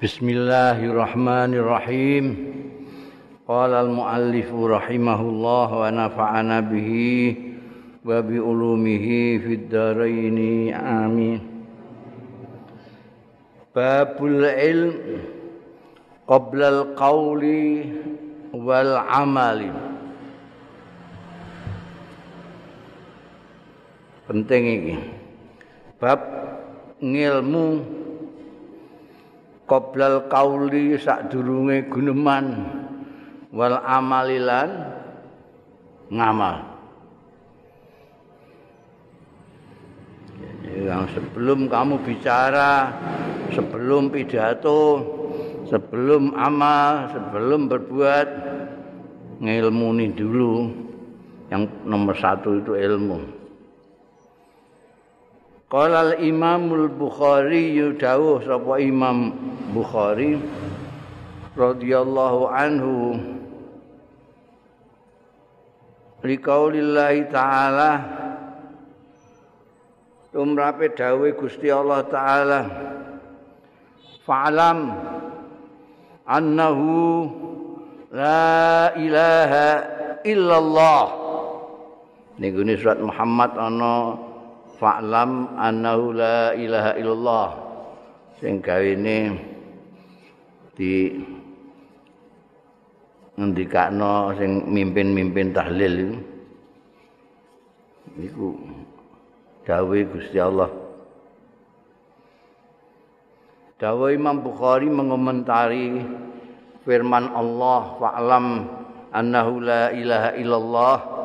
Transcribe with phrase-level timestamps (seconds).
[0.00, 2.24] Bismillahirrahmanirrahim.
[3.44, 7.36] Qala al-muallif rahimahullah wa nafa'ana bihi
[8.00, 10.72] wa bi ulumihi fid dharain.
[10.72, 11.44] Amin.
[13.76, 15.20] Babul ilm
[16.24, 17.92] qabla al-qawli
[18.56, 19.68] wal amali.
[24.24, 24.96] Penting iki.
[26.00, 26.24] Bab
[27.04, 27.99] ngilmu
[29.70, 32.46] qoblal kauli sadurunge guneman.
[33.54, 34.70] Wal amalilan
[36.10, 36.66] ngamal.
[40.70, 42.94] Yang sebelum kamu bicara
[43.50, 45.02] sebelum pidato
[45.66, 48.28] sebelum amal sebelum berbuat
[49.38, 50.54] ngilmuni dulu.
[51.50, 53.39] Yang nomor satu itu ilmu
[55.70, 59.30] Qala al-Imamul Bukhari dawuh sapa Imam
[59.70, 60.34] Bukhari
[61.54, 63.14] radhiyallahu anhu
[66.26, 67.90] liqaulillahi ta'ala
[70.34, 72.60] tumrape dawuh Gusti Allah taala
[74.26, 74.90] fa'lam
[76.26, 77.30] annahu
[78.10, 79.66] la ilaha
[80.26, 81.04] illallah.
[82.42, 84.18] Niku surat Muhammad ana
[84.80, 87.48] fa'lam annahu la ilaha illallah.
[88.40, 89.36] Sing gawene
[90.72, 91.12] di
[93.36, 96.16] ngendikakno sing mimpin-mimpin tahlil
[98.16, 98.56] iku
[99.68, 100.72] dawuh Gusti Allah.
[103.80, 106.00] Dawuh Imam Bukhari mengomentari
[106.84, 108.46] firman Allah fa'lam
[109.12, 111.19] annahu la ilaha illallah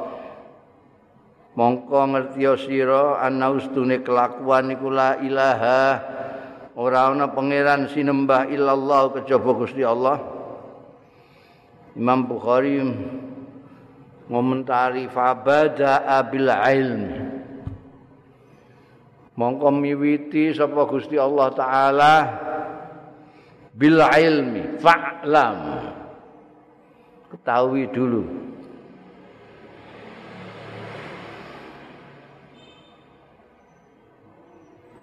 [1.56, 5.82] mongko ngerti sira ana ustune kelakuan iku la ilaha.
[6.76, 10.20] Ora ana pangeran sinembah illallah kejaba Gusti Allah.
[11.96, 12.84] Imam Bukhari
[14.28, 17.04] ngomentari fabada abil ilm.
[19.40, 22.14] Mongko miwiti sapa Gusti Allah taala
[23.72, 25.58] bil ilmi fa'lam.
[27.32, 28.24] Ketahui dulu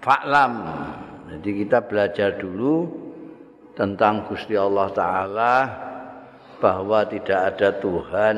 [0.03, 0.53] Fa'lam.
[1.31, 2.91] Jadi kita belajar dulu
[3.79, 5.55] tentang Gusti Allah Ta'ala
[6.59, 8.37] bahwa tidak ada Tuhan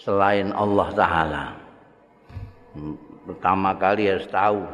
[0.00, 1.44] selain Allah Ta'ala.
[3.28, 4.64] Pertama kali harus tahu.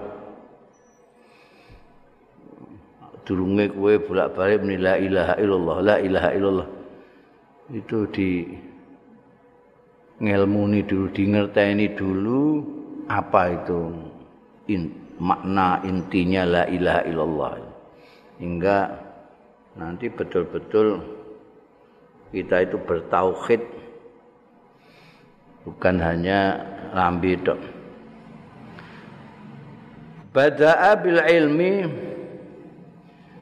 [3.26, 6.68] Durunge kue bolak-balik la ilaha illallah, la ilaha illallah.
[7.70, 8.46] Itu di
[10.18, 12.42] ngelmuni dulu, di ngerteni dulu
[13.06, 13.80] apa itu
[15.20, 17.52] makna intinya la ilaha illallah.
[18.40, 18.78] Hingga
[19.76, 21.04] nanti betul-betul
[22.32, 23.62] kita itu bertauhid.
[25.68, 26.56] Bukan hanya
[26.96, 27.60] lambi tok.
[30.32, 31.74] Bada'a bil ilmi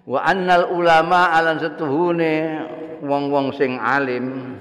[0.08, 2.64] wa annal ulama alan setuhune
[3.04, 4.56] wong-wong sing alim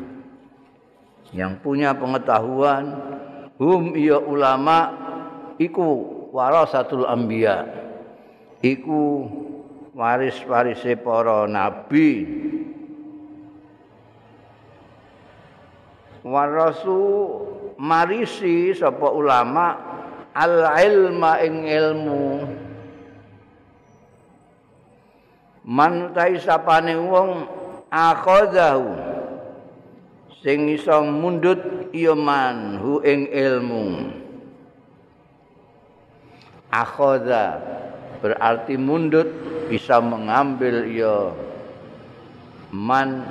[1.31, 2.83] yang punya pengetahuan
[3.55, 4.91] hum iya ulama
[5.55, 7.65] iku warasatul anbiya.
[8.61, 9.25] Iku
[9.97, 12.29] waris-warise para nabi.
[16.21, 17.01] Warasu
[17.81, 19.73] marisi sapa ulama
[20.37, 22.25] al ilma ing ilmu.
[25.67, 27.43] Man sapane wong
[27.91, 28.87] akhadahu
[30.39, 33.83] sing iso mundut iya man ing ilmu
[36.71, 37.61] akhoda
[38.19, 39.29] berarti mundut
[39.69, 41.31] bisa mengambil ya
[42.73, 43.23] man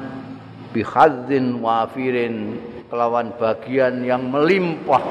[0.77, 5.03] bihadzin wafirin kelawan bagian yang melimpah.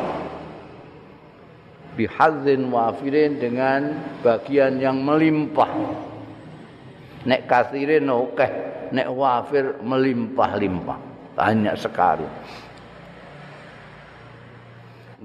[1.96, 3.82] Bihadzin wafirin dengan
[4.20, 5.72] bagian yang melimpah.
[7.26, 8.48] Nek kasirin oke
[8.94, 11.00] nek wafir melimpah-limpah.
[11.36, 12.28] Banyak sekali.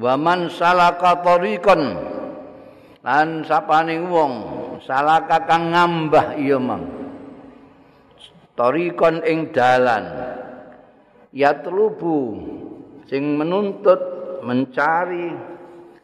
[0.00, 1.80] Waman salaka tariqan
[3.00, 4.32] lan sapane wong
[4.84, 6.84] salah kakang ngambah iya mang.
[8.56, 10.04] Tarikon ing dalan.
[11.32, 12.36] Ya telubu
[13.08, 14.00] sing menuntut
[14.44, 15.32] mencari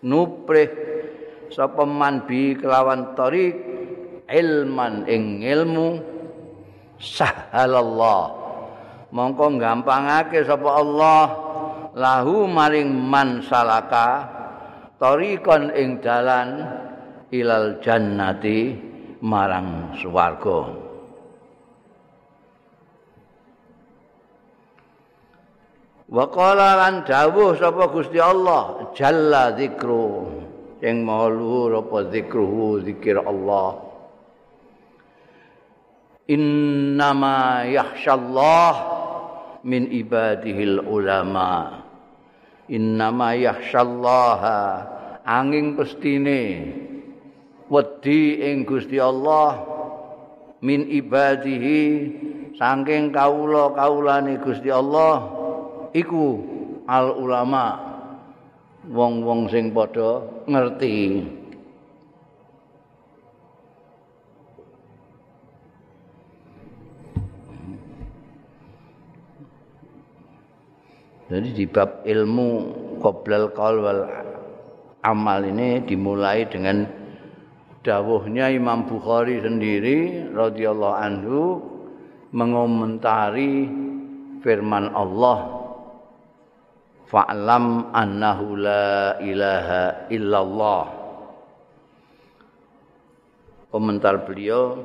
[0.01, 0.71] nuprih
[1.53, 3.61] sapa man bi kelawan tarik
[4.31, 5.89] ilman ing ilmu.
[6.97, 8.49] Sahalallah.
[9.13, 11.25] Mongko gampangake sapa Allah
[11.93, 14.29] lahu maring man salaka
[14.97, 16.65] tarikon ing dalan
[17.41, 18.77] ilal jannati
[19.21, 20.61] marang swarga.
[26.07, 30.31] Wa qala lan dawuh sapa Gusti Allah jalla zikru
[30.79, 33.83] sing maha luhur apa zikruhu zikir Allah.
[36.31, 38.73] Innama yahsyallah
[39.67, 41.83] min ibadihi ulama.
[42.71, 44.59] Innama yahsyallaha
[45.27, 46.71] angin pestine
[47.67, 49.63] wedi ing Gusti Allah
[50.63, 51.81] min ibadihi
[52.57, 55.27] saking kawula-kawulane Gusti Allah
[55.93, 56.41] iku
[56.87, 57.65] al ulama
[58.87, 61.27] wong-wong sing padha ngerti.
[71.27, 72.49] Jadi di bab ilmu
[73.03, 74.07] qoblal qaul wal
[75.03, 76.87] amal ini dimulai dengan
[77.87, 81.43] dawuhnya Imam Bukhari sendiri radhiyallahu anhu
[82.35, 83.71] mengomentari
[84.43, 85.55] firman Allah
[87.07, 90.85] fa'lam annahu la ilaha illallah.
[93.71, 94.83] Komentar beliau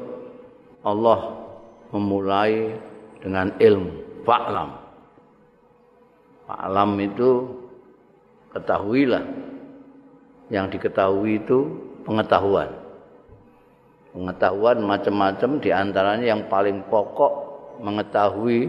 [0.86, 1.42] Allah
[1.90, 2.78] memulai
[3.18, 4.22] dengan ilmu.
[4.22, 4.78] Fa'lam.
[6.52, 7.50] Alam itu
[8.54, 9.26] ketahuilah.
[10.52, 12.81] Yang diketahui itu pengetahuan
[14.12, 17.34] pengetahuan macam-macam di antaranya yang paling pokok
[17.80, 18.68] mengetahui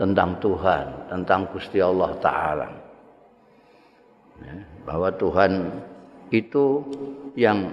[0.00, 2.68] tentang Tuhan tentang Gusti Allah Ta'ala.
[4.38, 4.54] Ya,
[4.86, 5.52] bahwa Tuhan
[6.30, 6.86] itu
[7.34, 7.68] yang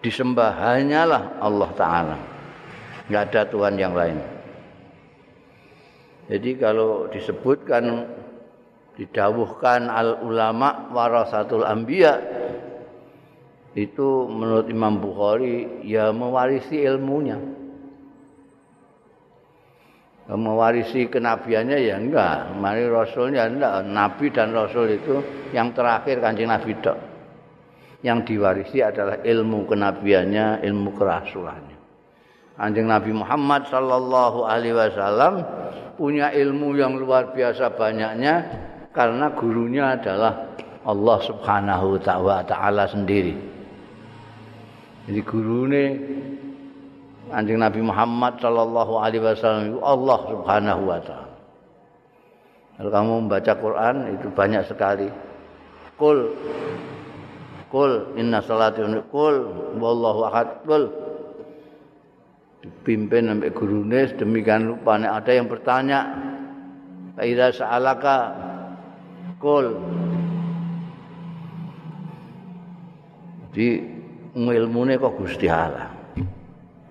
[0.00, 2.16] disembah hanyalah Allah Ta'ala.
[3.08, 4.18] Nggak ada Tuhan yang lain.
[6.28, 8.04] Jadi kalau disebutkan
[9.00, 12.20] didawuhkan al ulama warasatul anbiya
[13.76, 17.36] itu menurut Imam Bukhari ya mewarisi ilmunya.
[20.28, 25.24] Mewarisi kenabiannya ya enggak, mari rasulnya enggak, nabi dan rasul itu
[25.56, 26.98] yang terakhir Kanjeng Nabi dok.
[28.04, 31.78] Yang diwarisi adalah ilmu kenabiannya, ilmu kerasulannya.
[32.60, 35.46] Kanjeng Nabi Muhammad sallallahu alaihi wasallam
[35.96, 38.34] punya ilmu yang luar biasa banyaknya
[38.92, 40.52] karena gurunya adalah
[40.84, 43.57] Allah Subhanahu wa taala sendiri.
[45.08, 45.84] Jadi gurune
[47.32, 51.36] Kanjeng Nabi Muhammad sallallahu alaihi wasallam Allah Subhanahu wa taala.
[52.76, 55.08] Kalau kamu membaca Quran itu banyak sekali.
[55.96, 56.32] Kul
[57.68, 58.80] Kul inna salati
[59.12, 59.36] kul
[59.76, 60.88] wallahu ahad kul
[62.64, 66.00] dipimpin sampai gurune demikian rupa ada yang bertanya
[67.18, 68.16] Ida sa'alaka
[69.36, 69.74] kul
[73.52, 73.97] di
[74.38, 75.90] ilmune kok Gusti Allah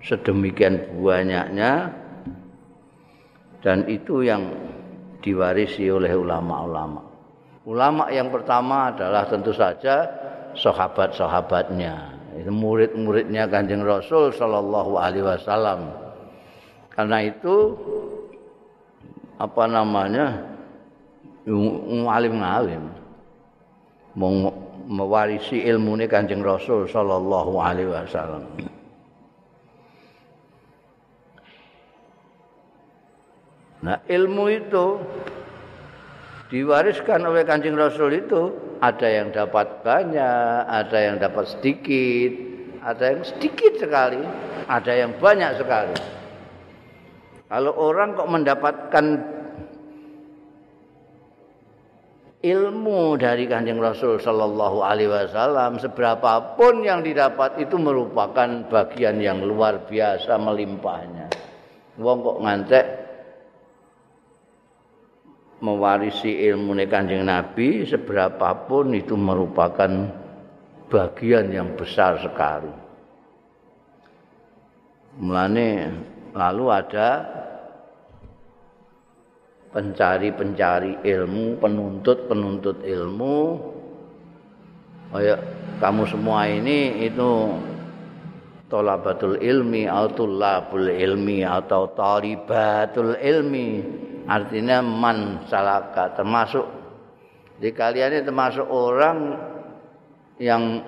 [0.04, 1.88] sedemikian banyaknya
[3.64, 4.52] dan itu yang
[5.24, 7.02] diwarisi oleh ulama-ulama
[7.64, 10.04] ulama yang pertama adalah tentu saja
[10.52, 15.90] sahabat-sahabatnya murid-muridnya Kanjeng Rasul sallallahu alaihi wasallam.
[16.94, 17.74] Karena itu
[19.42, 20.54] apa namanya?
[21.48, 22.92] ngalim-ngalim
[24.88, 28.48] mewarisi ilmu ini Kanjeng Rasul sallallahu alaihi wasallam.
[33.78, 34.98] Nah, ilmu itu
[36.50, 42.32] diwariskan oleh Kanjeng Rasul itu ada yang dapat banyak, ada yang dapat sedikit,
[42.82, 44.24] ada yang sedikit sekali,
[44.66, 45.94] ada yang banyak sekali.
[47.48, 49.06] Kalau orang kok mendapatkan
[52.42, 59.86] ilmu dari Kanjeng Rasul Shallallahu Alaihi Wasallam, seberapapun yang didapat itu merupakan bagian yang luar
[59.86, 61.26] biasa melimpahnya.
[61.98, 62.86] Wong kok ngantek
[65.58, 69.90] mewarisi ilmu kanjeng Nabi seberapapun itu merupakan
[70.86, 72.70] bagian yang besar sekali.
[75.18, 75.90] Mulane
[76.30, 77.08] lalu ada
[79.72, 83.36] pencari-pencari ilmu, penuntut-penuntut ilmu.
[85.08, 85.40] Kayak
[85.80, 87.56] kamu semua ini itu
[88.68, 93.68] tolabatul ilmi atau tulabul ilmi atau talibatul ilmi
[94.28, 96.68] artinya man salaka termasuk
[97.56, 99.18] di kalian ini termasuk orang
[100.36, 100.84] yang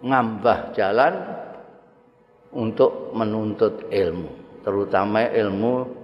[0.00, 1.14] ngambah jalan
[2.56, 5.99] untuk menuntut ilmu terutama ilmu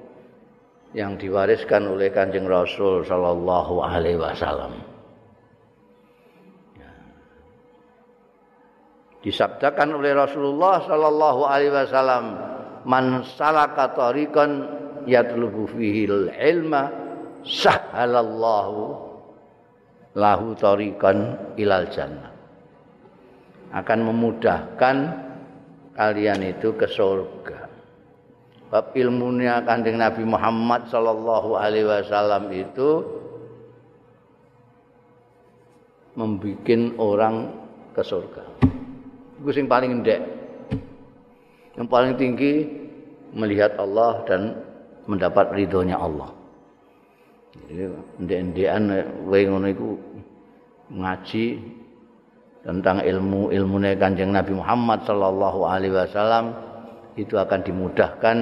[0.95, 4.79] yang diwariskan oleh kanjeng Rasul Shallallahu Alaihi Wasallam.
[9.27, 12.25] Disabdakan oleh Rasulullah Shallallahu Alaihi Wasallam,
[12.87, 14.71] man salaka tariqan
[15.11, 16.07] yatlubu fihi
[16.39, 16.91] ilma
[17.43, 19.07] sahhalallahu
[20.15, 22.37] lahu tariqan ilal jannah
[23.75, 24.97] akan memudahkan
[25.99, 27.56] kalian itu ke surga.
[28.67, 33.07] Bab ilmunya kanjeng Nabi Muhammad sallallahu alaihi wasallam itu
[36.19, 37.35] membuat orang
[37.95, 38.43] ke surga.
[39.39, 40.21] Itu yang paling endek.
[41.77, 42.53] Yang paling tinggi
[43.37, 44.59] melihat Allah dan
[45.07, 46.33] mendapat ridhonya Allah.
[47.69, 47.85] Jadi
[48.21, 48.83] ndek-ndekan
[49.25, 49.89] kowe ngono iku
[50.93, 51.45] ngaji
[52.67, 56.53] tentang ilmu ilmunya kanjeng Nabi Muhammad Sallallahu Alaihi Wasallam
[57.17, 58.37] itu akan dimudahkan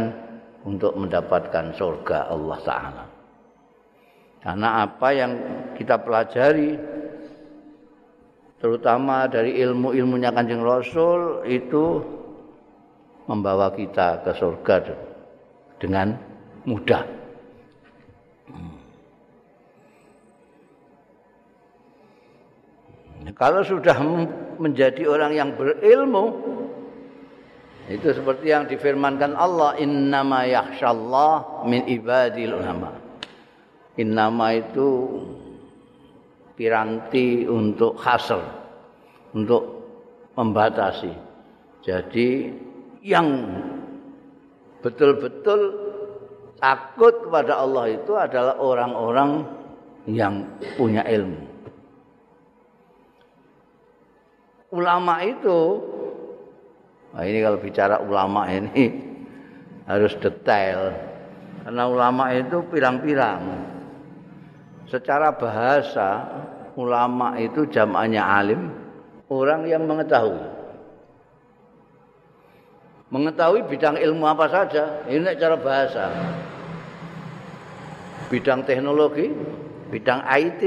[0.67, 3.05] untuk mendapatkan surga Allah Taala.
[4.45, 5.33] Karena apa yang
[5.79, 6.77] kita pelajari,
[8.61, 12.03] terutama dari ilmu-ilmunya kanjeng Rasul itu
[13.25, 14.77] membawa kita ke surga
[15.81, 16.13] dengan
[16.69, 17.25] mudah.
[23.35, 23.97] Kalau sudah
[24.61, 26.25] menjadi orang yang berilmu
[27.89, 32.97] itu seperti yang difirmankan Allah innama yakhsyallah min ibadil ulama.
[34.01, 34.89] Innama itu
[36.57, 38.41] piranti untuk hasr,
[39.37, 39.63] untuk
[40.35, 41.13] membatasi.
[41.85, 42.51] Jadi
[43.05, 43.29] yang
[44.81, 45.61] betul-betul
[46.57, 49.45] takut kepada Allah itu adalah orang-orang
[50.09, 50.49] yang
[50.81, 51.55] punya ilmu.
[54.75, 55.59] ulama itu
[57.15, 58.91] nah ini kalau bicara ulama ini
[59.91, 60.93] harus detail.
[61.65, 63.73] Karena ulama itu pirang-pirang.
[64.85, 66.29] Secara bahasa
[66.77, 68.69] ulama itu jamaknya alim
[69.33, 70.43] orang yang mengetahui.
[73.09, 76.05] Mengetahui bidang ilmu apa saja ini cara bahasa.
[78.29, 79.31] Bidang teknologi
[79.95, 80.63] bidang IT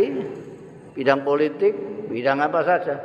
[0.96, 1.74] bidang politik
[2.08, 2.96] bidang apa saja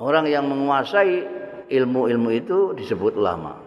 [0.00, 1.28] Orang yang menguasai
[1.68, 3.60] ilmu-ilmu itu disebut ulama.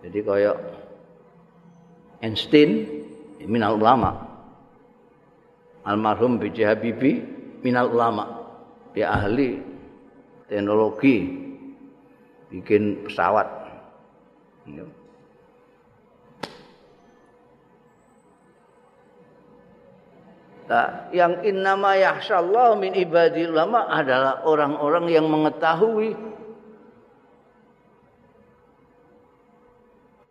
[0.00, 0.56] Jadi kayak
[2.24, 2.88] Einstein
[3.44, 4.24] minal ulama.
[5.84, 6.58] Almarhum B.J.
[6.64, 7.20] Habibie
[7.60, 8.48] minal ulama.
[8.96, 9.60] Dia ahli
[10.48, 11.16] teknologi
[12.48, 13.46] bikin pesawat.
[20.68, 26.12] Nah, yang innama yahsyallahu min ibadi ulama adalah orang-orang yang mengetahui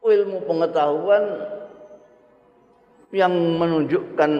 [0.08, 1.25] ilmu pengetahuan
[3.12, 4.32] yang menunjukkan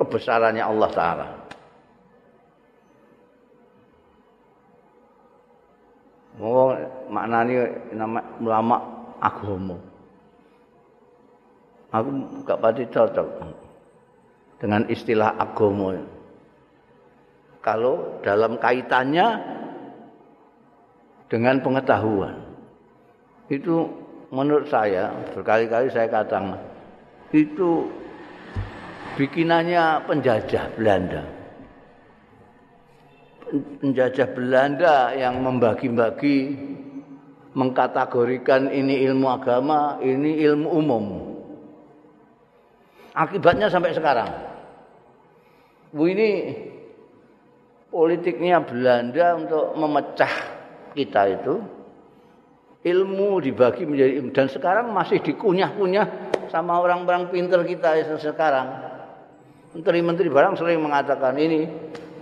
[0.00, 1.26] kebesarannya Allah Ta'ala.
[6.40, 6.72] Oh,
[7.12, 8.76] maknanya nama ulama
[9.20, 9.76] agama.
[11.92, 12.08] Aku
[12.48, 13.28] gak pati cocok.
[14.60, 15.96] Dengan istilah agama.
[17.64, 19.40] Kalau dalam kaitannya
[21.30, 22.34] dengan pengetahuan.
[23.46, 23.86] Itu
[24.34, 26.58] menurut saya berkali-kali saya katakan
[27.30, 27.86] itu
[29.14, 31.22] bikinannya penjajah Belanda.
[33.82, 36.54] Penjajah Belanda yang membagi-bagi
[37.50, 41.04] mengkategorikan ini ilmu agama, ini ilmu umum.
[43.10, 44.49] Akibatnya sampai sekarang
[45.90, 46.30] Bu ini
[47.90, 50.34] politiknya Belanda untuk memecah
[50.94, 51.54] kita itu
[52.86, 56.06] ilmu dibagi menjadi dan sekarang masih dikunyah-kunyah
[56.48, 58.88] sama orang-orang pinter kita sekarang.
[59.70, 61.66] Menteri-menteri barang sering mengatakan ini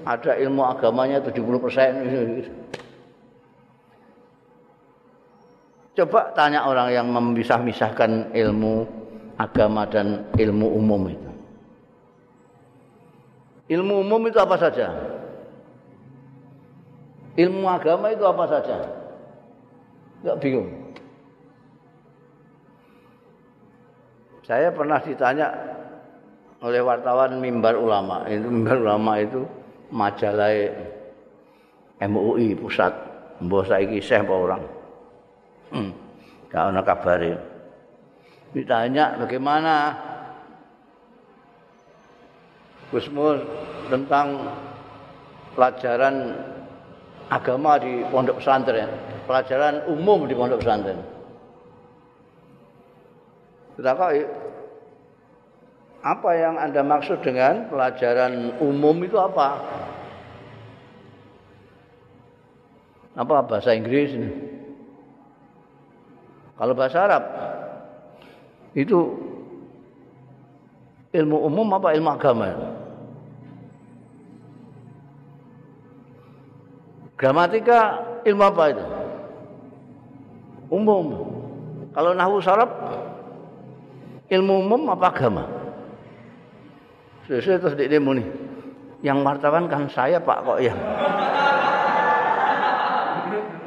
[0.04, 1.92] ada ilmu agamanya 70 persen.
[5.96, 8.86] Coba tanya orang yang memisah-misahkan ilmu
[9.40, 11.27] agama dan ilmu umum itu.
[13.68, 14.88] Ilmu umum itu apa saja?
[17.36, 18.76] Ilmu agama itu apa saja?
[20.24, 20.68] Enggak bingung.
[24.48, 25.52] Saya pernah ditanya
[26.64, 28.24] oleh wartawan mimbar ulama.
[28.24, 29.44] Itu mimbar ulama itu
[29.92, 30.50] majalah
[32.00, 32.90] MUI pusat.
[33.38, 34.62] Mbok saiki isih apa orang?
[35.70, 35.92] Hmm.
[36.48, 37.20] Gak kabar
[38.56, 39.94] Ditanya bagaimana
[42.88, 43.44] Gusmus
[43.92, 44.48] tentang
[45.52, 46.38] pelajaran
[47.28, 48.88] agama di pondok pesantren,
[49.28, 51.00] pelajaran umum di pondok pesantren.
[53.76, 54.24] Tetapi
[55.98, 59.60] apa yang Anda maksud dengan pelajaran umum itu apa?
[63.18, 64.30] Apa bahasa Inggris ini?
[66.54, 67.24] Kalau bahasa Arab
[68.74, 68.98] itu
[71.14, 72.77] ilmu umum apa ilmu agama?
[77.18, 77.80] Gramatika
[78.22, 78.84] ilmu apa itu?
[80.70, 81.06] Umum.
[81.90, 82.70] Kalau nahwu sarab
[84.30, 85.44] ilmu umum apa agama?
[87.26, 88.28] Sesuai terus di demo nih.
[89.02, 90.78] Yang martaban kan saya Pak kok yang.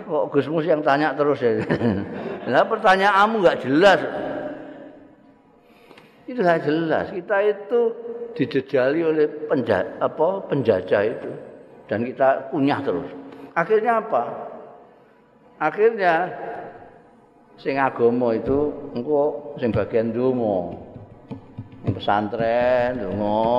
[0.08, 1.60] Kok Gus Mus yang tanya terus ya.
[2.52, 4.00] Lah pertanyaanmu enggak jelas.
[6.24, 7.06] Itu enggak jelas.
[7.12, 7.80] Kita itu
[8.36, 11.32] dijejali oleh penjajah, apa, penjajah itu
[11.92, 13.21] dan kita kunyah terus.
[13.54, 14.24] Akhirnya apa?
[15.60, 16.14] Akhirnya
[17.60, 20.78] sing agama itu engko sing bagian donga.
[21.92, 23.52] Pesantren donga.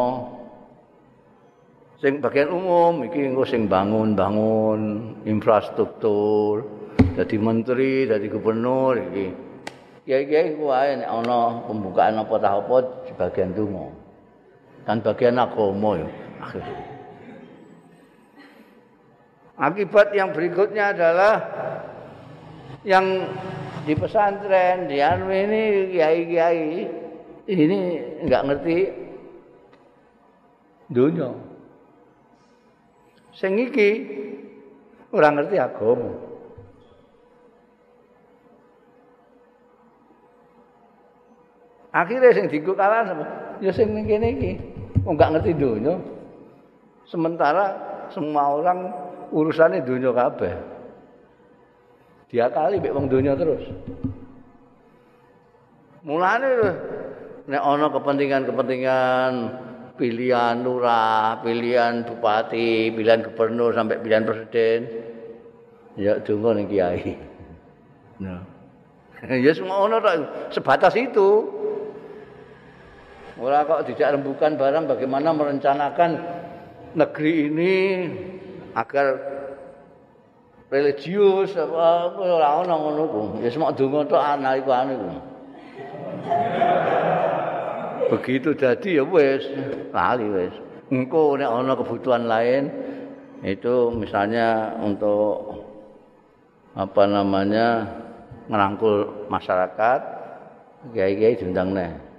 [2.02, 6.66] sing bagian umum iki engko sing bangun-bangun infrastruktur
[7.14, 9.30] dadi menteri dadi gubernur iki
[10.10, 12.76] kiai-kiai wae nek ana pembukaan apa ta apa
[13.14, 13.86] bagian donga
[14.82, 16.08] kan bagian agama ya
[19.62, 21.34] akibat yang berikutnya adalah
[22.82, 23.30] yang
[23.86, 26.82] di pesantren di anu ini kiai-kiai
[27.46, 27.78] ini
[28.26, 28.78] enggak ngerti
[30.90, 31.30] dunia
[33.32, 33.90] Sing iki
[35.08, 36.12] ora ngerti agama.
[41.92, 43.24] Akhirnya sing diku kalah sapa?
[43.64, 44.52] Ya sing ning kene iki.
[45.04, 45.96] Wong gak ngerti donya.
[47.08, 47.76] Sementara
[48.12, 48.78] semua orang
[49.32, 50.54] urusannya donya kabeh.
[52.28, 53.64] Dia kali mek wong donya terus.
[56.04, 56.48] Mulane
[57.48, 59.32] nek ana kepentingan-kepentingan
[59.96, 64.80] pilihan lurah, pilihan bupati, pilihan gubernur sampai pilihan presiden.
[65.96, 67.16] Ya donga ning kiai.
[68.22, 68.40] Nah.
[69.28, 70.00] ya semua ono
[70.48, 71.60] sebatas itu.
[73.36, 76.10] Ora kok tidak rembukan barang bagaimana merencanakan
[76.94, 77.74] negeri ini
[78.72, 79.06] agar
[80.72, 83.22] religius apa ora ono ngono ku.
[83.44, 85.08] Ya semua donga tok ana iku iku.
[88.12, 89.40] begitu jadi ya wis
[89.88, 90.52] lali wis
[90.92, 92.68] engko nek ana kebutuhan lain
[93.40, 95.64] itu misalnya untuk
[96.76, 97.88] apa namanya
[98.52, 100.00] ngerangkul masyarakat
[100.92, 102.11] kiai-kiai diundang nih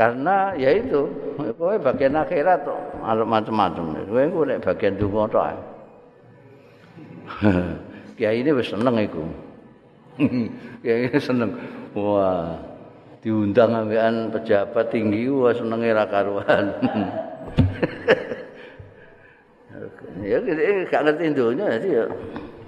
[0.00, 1.12] karena ya itu
[1.60, 4.00] kowe bagian akhirat tuh macam-macam.
[4.08, 5.60] Kowe nek bagian dungo tok
[8.16, 9.20] kiai ini wis seneng iku.
[10.80, 11.60] Ya seneng.
[11.92, 12.56] Wah
[13.20, 16.64] diundang ambekan pejabat tinggi wah senenge ra karuan.
[20.20, 20.36] Ya
[20.92, 22.04] gak ngerti dunia jadi ya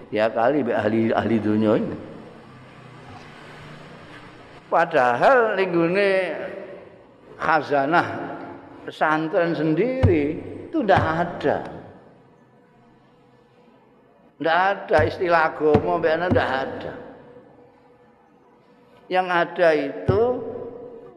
[0.09, 1.97] ya kali ahli ahli dunia ini.
[4.73, 6.33] Padahal linggune
[7.43, 8.07] khazanah
[8.87, 10.39] pesantren sendiri
[10.71, 11.59] itu tidak ada
[14.39, 16.93] tidak ada istilah agama mbak tidak ada
[19.13, 20.21] yang ada itu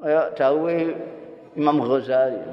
[0.04, 0.76] kayak dawe
[1.56, 2.44] Imam Ghazali.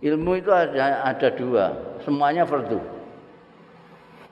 [0.00, 2.80] Ilmu itu ada ada dua, semuanya fardu.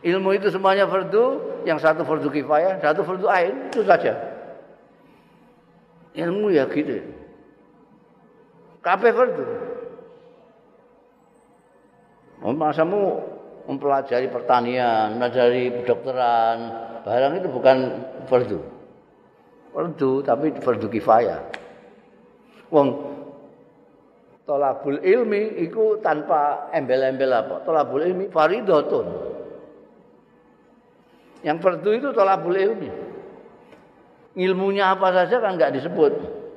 [0.01, 4.17] Ilmu itu semuanya fardu, yang satu fardu kifayah, satu fardu ain, itu saja.
[6.17, 7.05] Ilmu ya gitu.
[8.89, 9.45] Kabeh fardu.
[12.41, 13.21] Masamu
[13.69, 16.57] mempelajari pertanian, mempelajari kedokteran,
[17.05, 17.77] barang itu bukan
[18.33, 18.59] fardu.
[19.77, 21.53] fardu tapi fardu kifayah.
[22.73, 22.89] Wong
[24.49, 27.61] tolabul ilmi iku tanpa embel-embel apa?
[27.69, 29.07] Tolabul ilmi faridatun.
[31.45, 32.89] Yang fardu itu tolabul ilmi.
[34.41, 36.48] Ilmunya apa saja kan enggak disebut.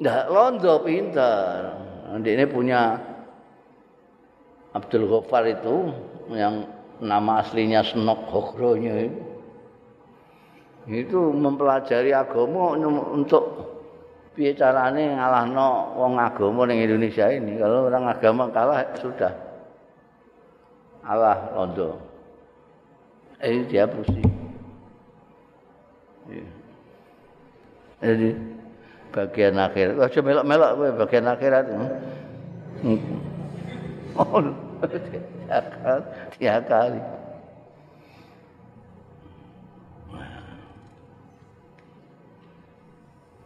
[0.00, 1.76] Nggak londo pintar.
[2.08, 2.96] Nanti punya
[4.72, 5.92] Abdul Ghaffar itu
[6.32, 6.64] yang
[7.04, 9.20] nama aslinya Senok Hogronya itu.
[10.90, 12.74] itu mempelajari agama
[13.14, 13.44] untuk
[14.34, 17.60] piye carane ngalahno wong agama ning Indonesia ini.
[17.60, 19.30] Kalau orang agama kalah sudah.
[21.04, 22.00] Allah londo.
[23.44, 24.26] Eh dia pusing.
[28.00, 28.49] Jadi
[29.10, 31.64] bagian akhir aja melok-melok kowe bagian akhirat
[32.82, 32.98] hmm.
[34.16, 34.42] oh
[36.38, 37.00] tiap kali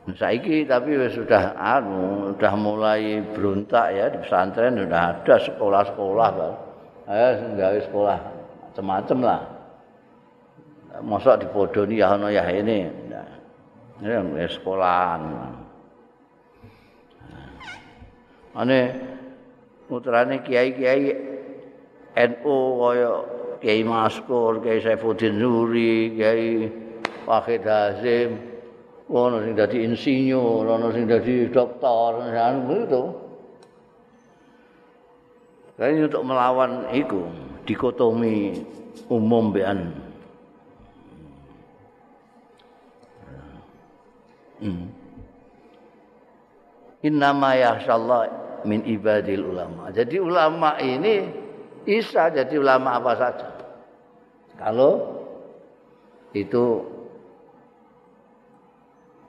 [0.05, 6.55] Saiki tapi sudah anu sudah mulai berontak ya di pesantren sudah ada sekolah-sekolah kan.
[7.09, 8.19] Ayo gawe sekolah
[8.69, 9.41] macam-macam lah.
[11.01, 12.85] Mosok dipodoni ya ono ya ini.
[14.05, 14.21] Ya
[14.53, 15.25] sekolahan.
[18.53, 18.81] Ane
[19.89, 21.09] putrane kiai-kiai
[22.13, 23.11] NU kaya
[23.65, 26.69] Kiai Maskur, Kiai Saifuddin Nuri, Kiai
[27.25, 28.37] Wahid Hazim,
[29.09, 33.05] ono sing dadi insinyur, ono sing dadi dokter, anu itu.
[35.81, 37.25] Kayaknya untuk melawan itu
[37.65, 38.63] dikotomi
[39.09, 40.04] umum bean.
[44.63, 44.87] Hmm.
[47.05, 48.21] Innama yahsyallah
[48.65, 49.93] min ibadil ulama.
[49.93, 51.29] Jadi ulama ini
[51.85, 53.49] bisa jadi ulama apa saja.
[54.57, 55.21] Kalau
[56.33, 56.81] itu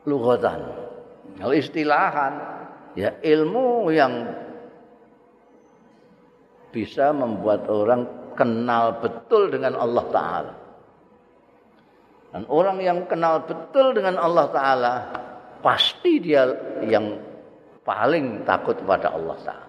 [0.08, 0.62] lughatan.
[1.36, 2.34] Kalau istilahan
[2.96, 4.14] ya ilmu yang
[6.72, 10.54] bisa membuat orang kenal betul dengan Allah taala.
[12.36, 14.94] Dan orang yang kenal betul dengan Allah taala
[15.64, 16.44] pasti dia
[16.84, 17.16] yang
[17.88, 19.68] paling takut kepada Allah Ta'ala.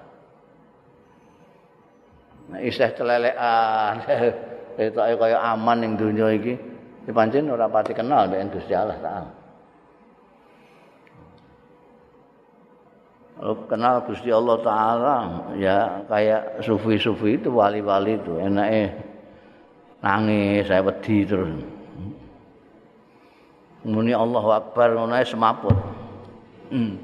[2.50, 3.94] Nah, isih celelekan,
[4.82, 6.58] ayo kaya aman yang dunia ini,
[7.06, 9.30] ini pancen orang pati kenal dengan Gusti Allah Ta'ala.
[13.68, 15.16] Kenal Gusti Allah Ta'ala,
[15.60, 18.96] ya kayak sufi-sufi itu, wali-wali itu, enaknya
[20.00, 21.75] nangis, saya wedi terus.
[23.86, 25.76] Muni Allahu Akbar, ngono semaput.
[26.66, 26.98] Hmm.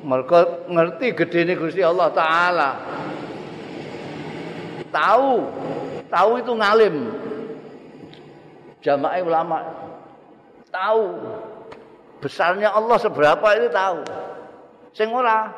[0.00, 2.70] mereka ngerti gede ini Gusti Allah Ta'ala.
[4.88, 5.32] Tahu.
[6.08, 6.96] Tahu itu ngalim.
[8.80, 9.58] Jamaah ulama.
[10.72, 11.04] Tahu.
[12.24, 14.00] Besarnya Allah seberapa itu tahu.
[14.96, 15.52] Sing ora.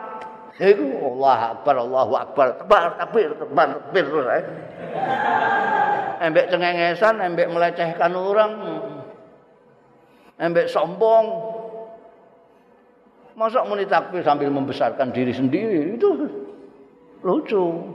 [0.58, 2.46] Iku Allah akbar Allahu akbar.
[2.58, 4.44] Tebar takbir tebar terus eh.
[6.18, 8.52] embek cengengesan embek melecehkan orang
[10.38, 11.26] embek sombong
[13.38, 16.10] Masa muni takbir sambil membesarkan diri sendiri itu
[17.22, 17.94] lucu.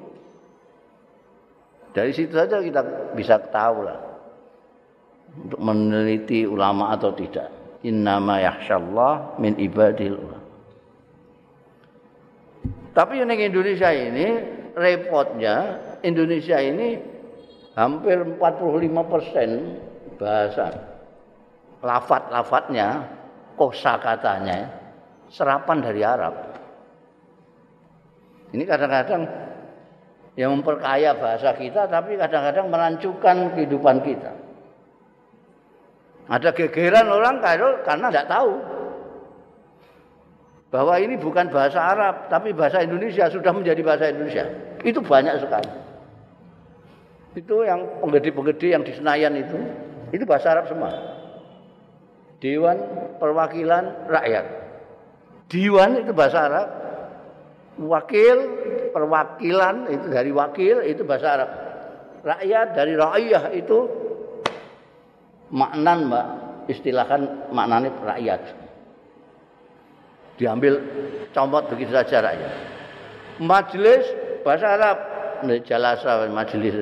[1.91, 3.99] Dari situ saja kita bisa tahu lah
[5.35, 7.51] untuk meneliti ulama atau tidak.
[7.83, 10.15] Innama yakhsyallah min ibadil.
[12.95, 14.27] Tapi yang Indonesia ini
[14.79, 17.03] repotnya Indonesia ini
[17.75, 19.49] hampir 45 persen
[20.15, 20.92] bahasa
[21.83, 23.03] lafat-lafatnya
[23.59, 24.71] kosa katanya
[25.27, 26.33] serapan dari Arab.
[28.55, 29.21] Ini kadang-kadang
[30.39, 34.31] yang memperkaya bahasa kita, tapi kadang-kadang merancukan kehidupan kita.
[36.31, 37.43] Ada gegeran orang
[37.83, 38.51] karena tidak tahu
[40.71, 44.45] bahwa ini bukan bahasa Arab, tapi bahasa Indonesia sudah menjadi bahasa Indonesia.
[44.81, 45.69] Itu banyak sekali.
[47.37, 49.57] Itu yang penggede-penggede yang di Senayan itu,
[50.13, 51.22] itu bahasa Arab semua.
[52.43, 52.77] Dewan
[53.23, 54.45] Perwakilan Rakyat.
[55.47, 56.67] Diwan itu bahasa Arab.
[57.73, 58.37] Wakil,
[58.93, 61.49] perwakilan itu dari wakil itu bahasa Arab.
[62.21, 63.77] Rakyat dari rakyah itu
[65.53, 66.25] maknan mbak
[66.69, 68.41] istilahkan maknanya rakyat.
[70.37, 70.81] Diambil
[71.33, 72.53] comot begitu saja rakyat.
[73.41, 74.05] Majelis
[74.41, 74.97] bahasa Arab.
[75.43, 76.73] Jalasa majelis.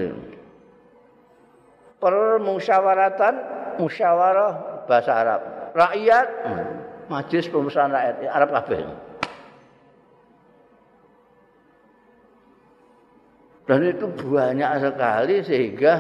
[1.97, 3.33] Permusyawaratan
[3.81, 5.50] musyawarah bahasa Arab.
[5.71, 6.27] Rakyat
[7.07, 8.79] Majlis Pemusyawaratan Rakyat Arab kabeh.
[13.71, 15.93] Dan itu banyak sekali sehingga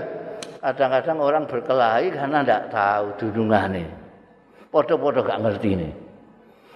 [0.59, 3.87] kadang-kadang orang berkelahi karena tidak tahu dudungannya.
[4.67, 5.89] Podo-podo gak ngerti ini.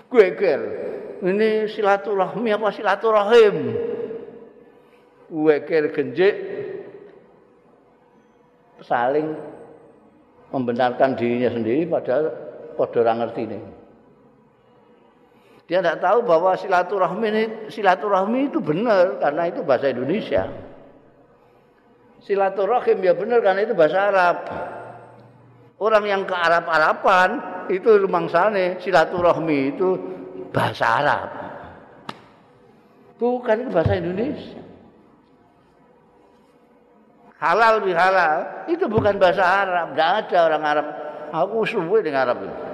[0.07, 0.61] Geger.
[1.19, 3.55] Ini silaturahmi apa silaturahim?
[5.25, 6.35] Geger genjik
[8.83, 9.33] saling
[10.53, 12.44] membenarkan dirinya sendiri padahal
[12.75, 13.59] podo orang ngerti ini.
[15.65, 20.45] Dia tidak tahu bahwa silaturahmi ini, silaturahmi itu benar karena itu bahasa Indonesia.
[22.21, 24.37] Silaturahim ya benar karena itu bahasa Arab.
[25.81, 27.29] Orang yang ke Arab-Araban
[27.73, 27.97] itu
[28.29, 29.89] sana silaturahmi itu
[30.53, 31.29] bahasa Arab.
[33.17, 34.61] Bukan itu bahasa Indonesia.
[37.41, 39.97] Halal bihalal itu bukan bahasa Arab.
[39.97, 40.87] Tidak ada orang Arab.
[41.33, 42.64] Aku suwe dengan Arab itu.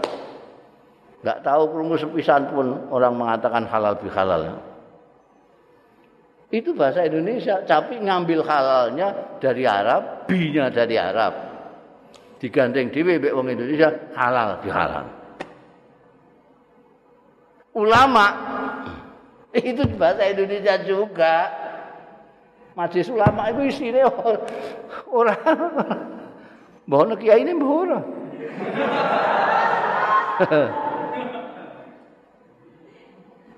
[1.21, 4.57] Enggak tahu krungu sepisan pun orang mengatakan halal bi halal.
[6.49, 11.31] Itu bahasa Indonesia, tapi ngambil halalnya dari Arab, binya dari Arab.
[12.41, 15.05] Digandeng dhewe mbek wong Indonesia halal bi halal.
[17.77, 18.25] Ulama
[19.62, 21.36] itu bahasa Indonesia juga.
[22.73, 24.01] Majelis ulama itu isine
[25.12, 25.36] ora
[26.88, 27.99] Mbah kiai ini ora.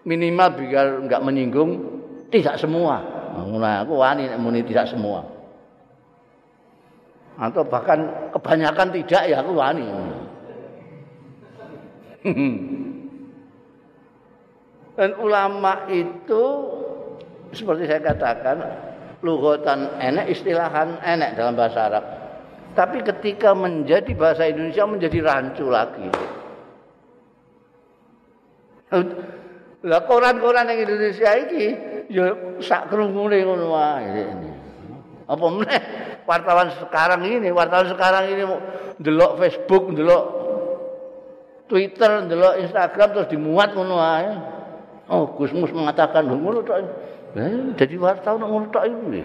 [0.03, 1.71] Minimal biar enggak menyinggung
[2.27, 2.99] tidak semua.
[3.33, 5.23] Nah, aku wani muni tidak semua.
[7.39, 9.87] Atau bahkan kebanyakan tidak ya aku wani.
[14.93, 16.43] Dan ulama itu
[17.49, 18.57] seperti saya katakan
[19.25, 22.05] lughatan enek istilahan enek dalam bahasa Arab.
[22.73, 26.09] Tapi ketika menjadi bahasa Indonesia menjadi rancu lagi.
[29.83, 31.65] Lah koran-koran yang Indonesia iki
[32.07, 32.31] ya
[32.63, 34.23] sak krungune ngono wae
[35.27, 35.81] Apa meneh
[36.23, 38.43] wartawan sekarang ini, wartawan sekarang ini
[38.99, 40.23] ndelok Facebook, ndelok
[41.67, 44.31] Twitter, ndelok Instagram terus dimuat ngono wae.
[45.11, 46.79] Oh, Gusmus mengatakan ngono tok.
[47.39, 49.23] Eh, jadi wartawan ngono tok iki.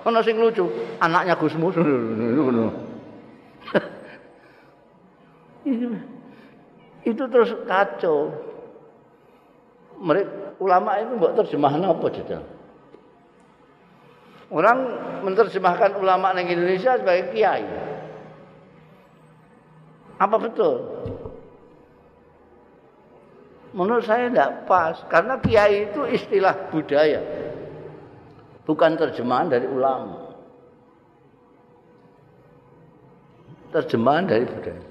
[0.00, 0.64] Ana sing lucu,
[1.00, 2.72] anaknya Gusmus ngono.
[7.10, 8.30] itu terus kacau.
[10.00, 12.40] Mereka ulama itu buat terjemahan apa jeda?
[14.50, 14.78] Orang
[15.22, 17.64] menerjemahkan ulama di Indonesia sebagai kiai.
[20.18, 20.74] Apa betul?
[23.70, 27.22] Menurut saya tidak pas karena kiai itu istilah budaya.
[28.66, 30.34] Bukan terjemahan dari ulama.
[33.70, 34.89] Terjemahan dari budaya.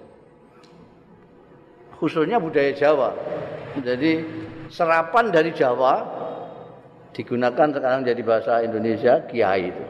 [2.00, 3.12] Khususnya budaya Jawa.
[3.76, 4.24] Jadi
[4.72, 6.00] serapan dari Jawa
[7.12, 9.86] digunakan sekarang jadi bahasa Indonesia kiai itu.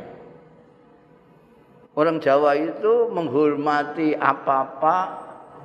[1.94, 4.98] Orang Jawa itu menghormati apa-apa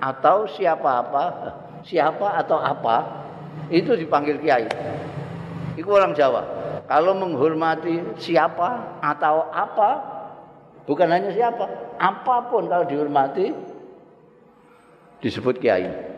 [0.03, 1.25] atau siapa apa,
[1.87, 2.97] siapa atau apa
[3.73, 4.69] itu dipanggil kiai.
[5.81, 6.43] Itu orang Jawa.
[6.85, 9.91] Kalau menghormati siapa atau apa,
[10.85, 11.65] bukan hanya siapa,
[11.97, 13.57] apa pun kalau dihormati
[15.25, 16.14] disebut kiai.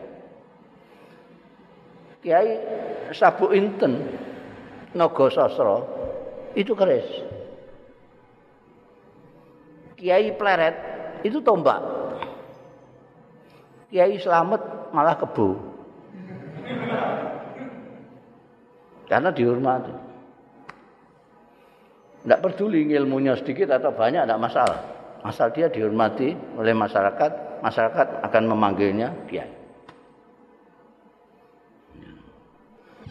[2.27, 2.59] Kiai
[3.15, 4.03] Sabu Inten
[4.91, 5.79] Naga Sastra
[6.59, 7.07] itu keris.
[9.95, 10.75] Kiai Pleret
[11.23, 11.79] itu tombak.
[13.87, 14.59] Kiai Slamet
[14.91, 15.55] malah kebu.
[19.07, 19.95] Karena dihormati.
[22.27, 24.79] Tidak peduli ilmunya sedikit atau banyak, tidak masalah.
[25.23, 29.56] Asal dia dihormati oleh masyarakat, masyarakat akan memanggilnya kiai.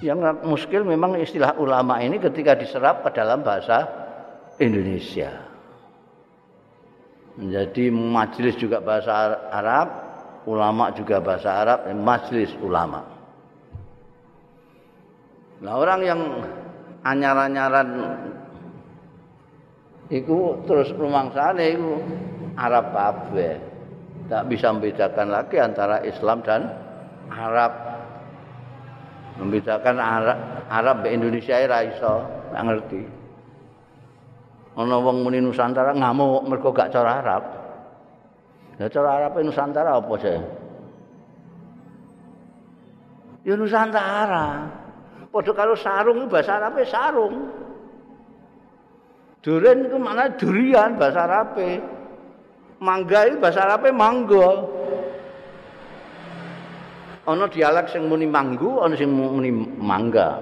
[0.05, 3.89] Yang muskil memang istilah ulama ini ketika diserap ke dalam bahasa
[4.61, 5.33] Indonesia.
[7.37, 9.13] Menjadi majelis juga bahasa
[9.53, 9.89] Arab,
[10.49, 13.05] ulama juga bahasa Arab, majelis ulama.
[15.65, 16.21] Nah orang yang
[17.01, 17.89] anyar-anyaran
[20.13, 20.93] itu terus
[21.33, 22.01] sana itu
[22.57, 23.57] Arab kabeh.
[24.27, 26.67] Tak bisa membedakan lagi antara Islam dan
[27.31, 27.96] Arab
[29.37, 32.13] membedakan Arab Arab be Indonesia ora iso
[32.53, 33.03] gak ngerti.
[34.77, 37.45] Ana wong muni Nusantara ngamuk mergo gak cara Arab.
[38.77, 40.39] Ya cara Arab Nusantara apa sih
[43.47, 44.47] ya Nusantara.
[45.31, 47.37] Padha karo sarung bahasa Arab sarung.
[49.45, 51.55] Duren itu mana durian bahasa Arab
[52.77, 54.76] Mangga itu bahasa Arab mangga
[57.27, 60.41] ana dialek sing muni manggu, ana sing muni mangga.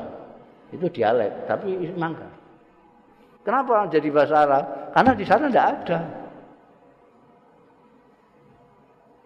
[0.70, 2.29] Itu dialek, tapi mangga.
[3.44, 4.64] Kenapa jadi bahasa Arab?
[4.97, 5.99] Karena di sana tidak ada.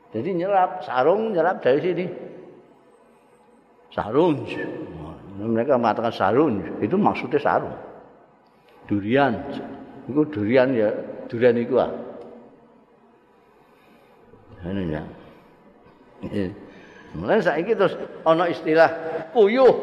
[0.08, 2.06] Jadi nyerap, sarung nyerap dari sini.
[3.92, 4.42] Sarung.
[5.38, 7.76] Mereka mengatakan sarung, itu maksudnya sarung.
[8.90, 9.38] Durian.
[10.08, 10.90] Itu durian ya,
[11.28, 11.92] durian itu ah.
[14.66, 15.02] Ini ya.
[17.18, 18.90] Mulane saiki terus ana istilah
[19.34, 19.74] kuyuh.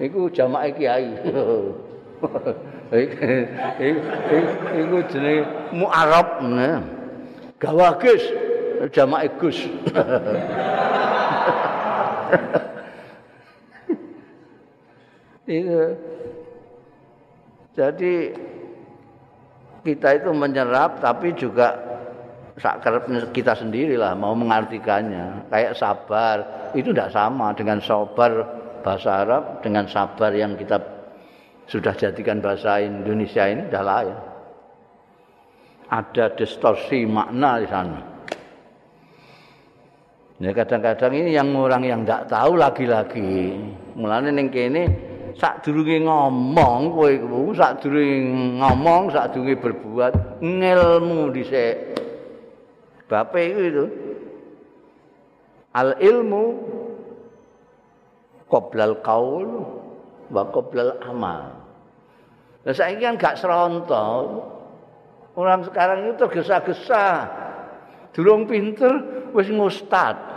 [0.00, 1.12] Iku jamaah kiai.
[4.80, 5.44] Iku jenenge
[5.76, 6.40] mu'arab.
[7.60, 8.24] Gawagis
[8.90, 9.60] jamaah Gus.
[15.44, 15.92] Itu.
[17.74, 18.32] Jadi
[19.84, 21.83] kita itu menyerap tapi juga
[22.58, 25.50] sakarep kita sendirilah mau mengartikannya.
[25.50, 26.36] Kayak sabar
[26.74, 28.32] itu tidak sama dengan sabar
[28.84, 30.78] bahasa Arab dengan sabar yang kita
[31.64, 34.16] sudah jadikan bahasa Indonesia ini dah lain
[35.88, 38.00] ada distorsi makna di sana.
[40.42, 43.54] Ya kadang-kadang ini yang orang yang tidak tahu lagi-lagi.
[43.94, 44.90] Mulanya neng kene
[45.38, 52.03] sadurunge ngomong kowe iku sadurunge ngomong sadurunge berbuat ngilmu dhisik
[53.10, 53.84] bape itu
[55.74, 56.44] al ilmu
[58.48, 59.48] qoblal qaul
[60.30, 61.52] wa qoblal amal
[62.64, 64.44] lah saiki kan gak serontok
[65.36, 67.28] orang sekarang itu tergesa-gesa
[68.14, 70.34] durung pinter wis ngustad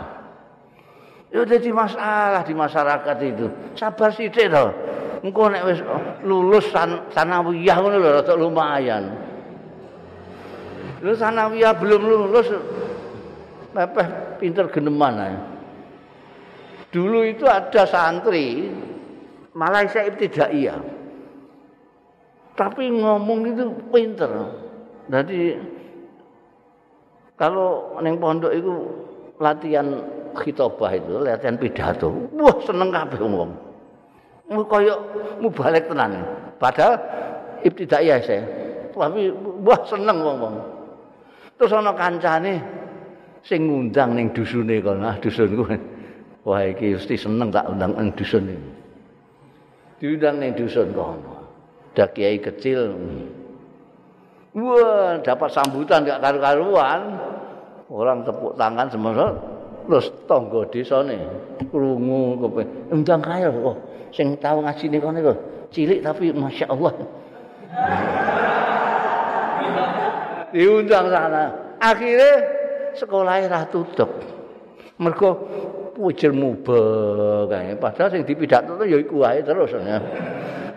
[1.28, 3.52] Ya jadi masalah di masyarakat itu.
[3.76, 4.72] Sabar sithik to.
[5.20, 5.80] Engko nek wis
[6.24, 9.27] lulus san, sanawiyah ngono lho lumayan.
[11.02, 12.48] Lu sanawiyah belum lulus
[13.72, 14.06] mepeh
[14.42, 15.36] pinter geneman ae.
[16.90, 18.72] Dulu itu ada santri
[19.54, 20.80] Malaysia ibtidaiyah.
[22.58, 24.30] Tapi ngomong itu pinter.
[25.06, 25.54] Jadi
[27.38, 28.74] kalau neng pondok itu
[29.38, 30.02] latihan
[30.34, 33.54] khitobah itu latihan pidato wah seneng kabeh wong
[34.50, 34.98] mu kaya
[35.38, 36.26] mu balik tenan
[36.58, 36.98] padahal
[37.62, 38.42] ibtidaiyah saya
[38.92, 39.30] tapi
[39.62, 40.77] wah seneng wong-wong
[41.58, 42.62] terus ana kancane
[43.42, 45.02] sing ngundang ning dusune kono.
[45.04, 45.66] Ah dusunku
[46.46, 48.70] wah iki mesti seneng tak undang ning dusun iki
[49.98, 51.34] diundang ning dusun kono.
[51.98, 52.94] Ada kiai kecil.
[54.54, 57.18] Wah dapat sambutan gak karu-karuan.
[57.90, 59.34] Orang tepuk tangan semua
[59.88, 61.16] terus tangga desane
[61.72, 63.76] krungu kepe undang kaya kok
[64.12, 65.38] sing tau ngaji ning kok
[65.72, 66.92] cilik tapi masyaallah
[70.54, 72.32] diundang sana akhirnya
[72.98, 74.10] sekolahnya ra tutup.
[75.98, 77.74] Pujer mubah kae.
[77.74, 79.74] Padahal sing dipidato ya iku wae terus.
[79.74, 79.98] Ya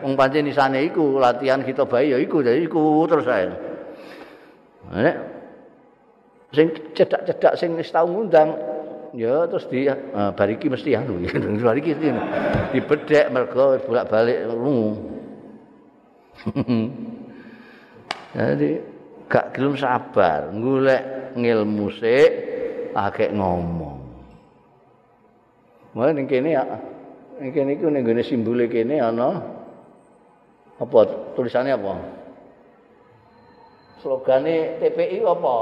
[0.02, 3.54] wong pancen isane iku latihan kita bae ya iku jadi iku terus ae.
[4.90, 5.18] Nek
[6.58, 8.58] sing cedak-cedak sing wis tau ngundang
[9.14, 11.22] ya terus di uh, bariki mesti anu.
[11.26, 12.10] Ya bariki di
[12.74, 14.98] dibedek mergo bolak-balik rungu
[18.34, 18.82] jadi
[19.32, 22.32] gak gelem sabar golek ngilmu sik
[22.92, 24.04] akeh ngomong.
[25.96, 26.64] Mulai ning kene ya
[27.40, 29.40] ning kene iku ning gone simbole kene ana
[30.76, 30.98] apa
[31.40, 31.94] tulisannya apa?
[34.04, 35.56] Slogane TPI apa?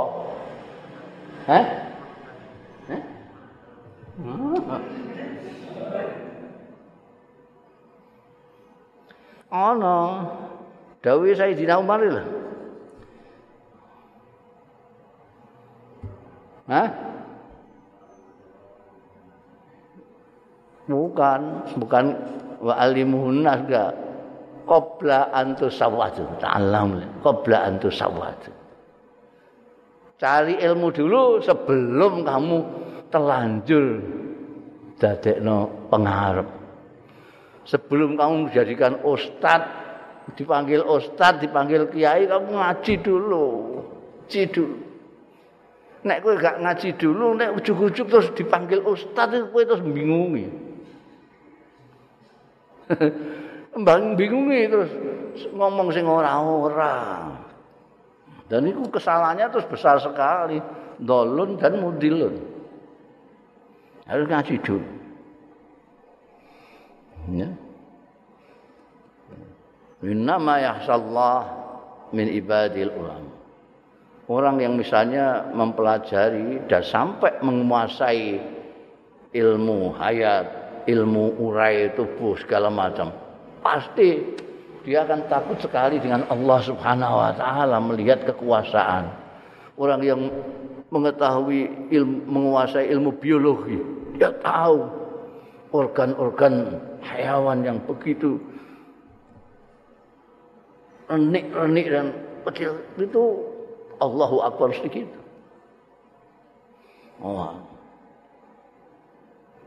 [1.46, 1.66] Hah?
[9.50, 9.98] Ana.
[11.04, 12.39] Dawuhe Sayyidina Umar lho.
[16.70, 16.90] Hah?
[20.86, 21.42] Bukan,
[21.82, 22.06] bukan
[22.62, 23.94] wa alimuhun nasga
[24.70, 26.26] qabla antu sawatu.
[26.38, 28.54] Ta'alam qabla antu sawatu.
[30.22, 32.58] Cari ilmu dulu sebelum kamu
[33.10, 33.86] telanjur
[35.02, 36.50] dadekno pengarep.
[37.66, 39.62] Sebelum kamu menjadikan ustad,
[40.34, 43.46] dipanggil ustad, dipanggil kiai, kamu ngaji dulu.
[44.26, 44.89] Ngaji dulu.
[46.00, 50.48] Nek kowe gak ngaji dulu, nek ujug-ujug terus dipanggil ustad, kowe terus bingungi.
[53.82, 54.92] Mbang bingungi terus
[55.52, 56.96] ngomong sing ora-ora.
[58.50, 60.58] Dan itu kesalahannya terus besar sekali.
[61.00, 62.60] Dolun dan mudilun.
[64.10, 64.90] harus ngaji dulu.
[67.30, 67.50] Ya.
[70.02, 71.40] Innama yahsallah
[72.10, 73.39] min ibadil ulama.
[74.30, 78.38] Orang yang misalnya mempelajari dan sampai menguasai
[79.34, 80.46] ilmu hayat,
[80.86, 83.10] ilmu urai tubuh segala macam,
[83.66, 84.22] pasti
[84.86, 89.10] dia akan takut sekali dengan Allah Subhanahu wa taala melihat kekuasaan.
[89.82, 90.30] Orang yang
[90.94, 93.82] mengetahui ilmu menguasai ilmu biologi,
[94.14, 94.86] dia tahu
[95.74, 98.38] organ-organ hewan yang begitu
[101.10, 102.14] renik-renik dan
[102.46, 103.24] kecil itu
[104.00, 105.08] Allahu Akbar sedikit.
[107.20, 107.52] Oh.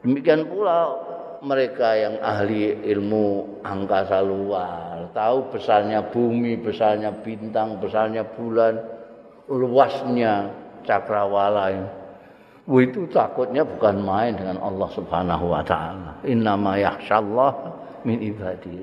[0.03, 0.99] Demikian pula
[1.45, 8.83] mereka yang ahli ilmu angkasa luar, tahu besarnya bumi, besarnya bintang, besarnya bulan,
[9.47, 10.51] luasnya
[10.83, 11.71] cakrawala
[12.63, 16.23] itu takutnya bukan main dengan Allah Subhanahu wa taala.
[16.23, 17.51] Innama yakhsyallah
[18.07, 18.79] min ibadi.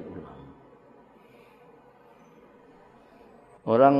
[3.63, 3.95] Orang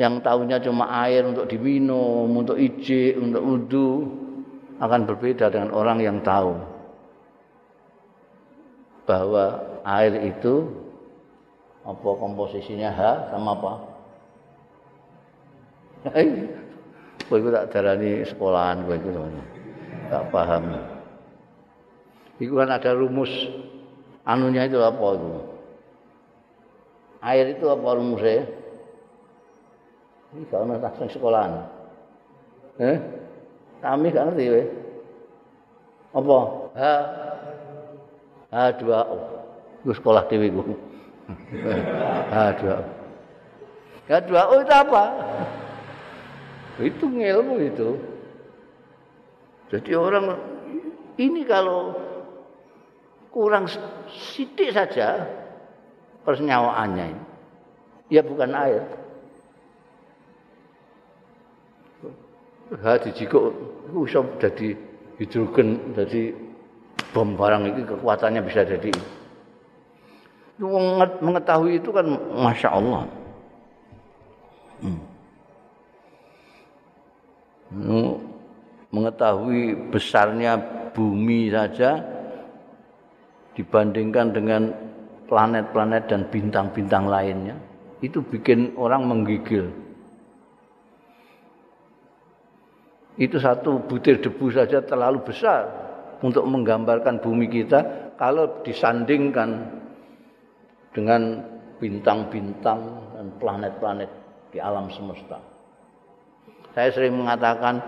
[0.00, 3.88] yang tahunya cuma air untuk diminum, untuk ijik, untuk wudhu
[4.80, 6.56] akan berbeda dengan orang yang tahu
[9.04, 10.70] bahwa air itu
[11.82, 13.00] apa komposisinya H
[13.34, 13.72] sama apa?
[17.26, 19.10] Kowe iku tak darani sekolahan kowe iku
[20.10, 20.64] Tak paham.
[22.42, 23.30] Iku kan ada rumus
[24.26, 25.30] anunya itu apa itu?
[27.22, 28.61] Air itu apa rumusnya?
[30.32, 31.68] Ini kalau nak sekolahan.
[32.80, 32.96] Eh?
[33.84, 34.62] Kami gak ngerti we.
[36.16, 36.38] Apa?
[36.76, 36.94] Ha.
[38.52, 39.00] Ha dua.
[39.84, 40.76] Gue sekolah dewi gue.
[42.32, 42.76] ha dua.
[44.08, 44.40] Ha dua.
[44.48, 45.04] Oh itu apa?
[46.80, 47.88] Itu ngilmu itu.
[49.68, 50.36] Jadi orang
[51.20, 51.96] ini kalau
[53.32, 53.68] kurang
[54.08, 55.28] sidik saja
[56.24, 57.24] persenyawaannya ini.
[58.12, 59.01] Ya bukan air.
[62.80, 63.52] Ha dijikuk
[63.92, 64.72] iso dadi
[65.20, 66.32] hidrogen dadi
[67.12, 68.88] bom barang ini kekuatannya bisa jadi
[71.20, 73.02] mengetahui itu kan masya Allah.
[74.82, 75.00] Hmm.
[78.92, 80.60] mengetahui besarnya
[80.92, 81.96] bumi saja
[83.56, 84.62] dibandingkan dengan
[85.24, 87.56] planet-planet dan bintang-bintang lainnya
[88.04, 89.72] itu bikin orang menggigil
[93.22, 95.70] itu satu butir debu saja terlalu besar
[96.26, 99.78] untuk menggambarkan bumi kita kalau disandingkan
[100.90, 101.38] dengan
[101.78, 102.82] bintang-bintang
[103.14, 104.10] dan planet-planet
[104.50, 105.38] di alam semesta.
[106.74, 107.78] Saya sering mengatakan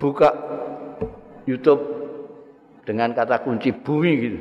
[0.00, 0.32] buka
[1.44, 1.84] YouTube
[2.88, 4.36] dengan kata kunci bumi gitu.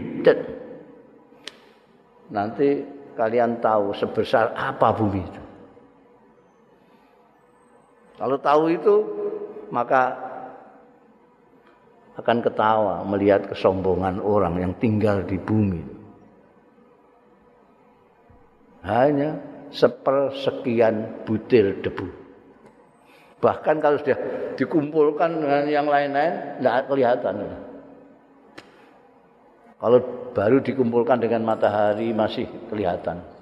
[2.32, 2.88] Nanti
[3.20, 5.42] kalian tahu sebesar apa bumi itu.
[8.16, 8.96] Kalau tahu itu
[9.76, 10.16] maka
[12.16, 15.84] akan ketawa melihat kesombongan orang yang tinggal di bumi.
[18.88, 19.36] Hanya
[19.76, 22.08] sepersekian butir debu.
[23.44, 24.18] Bahkan kalau sudah
[24.56, 27.36] dikumpulkan dengan yang lain-lain, tidak kelihatan.
[29.76, 30.00] Kalau
[30.32, 33.35] baru dikumpulkan dengan matahari masih kelihatan.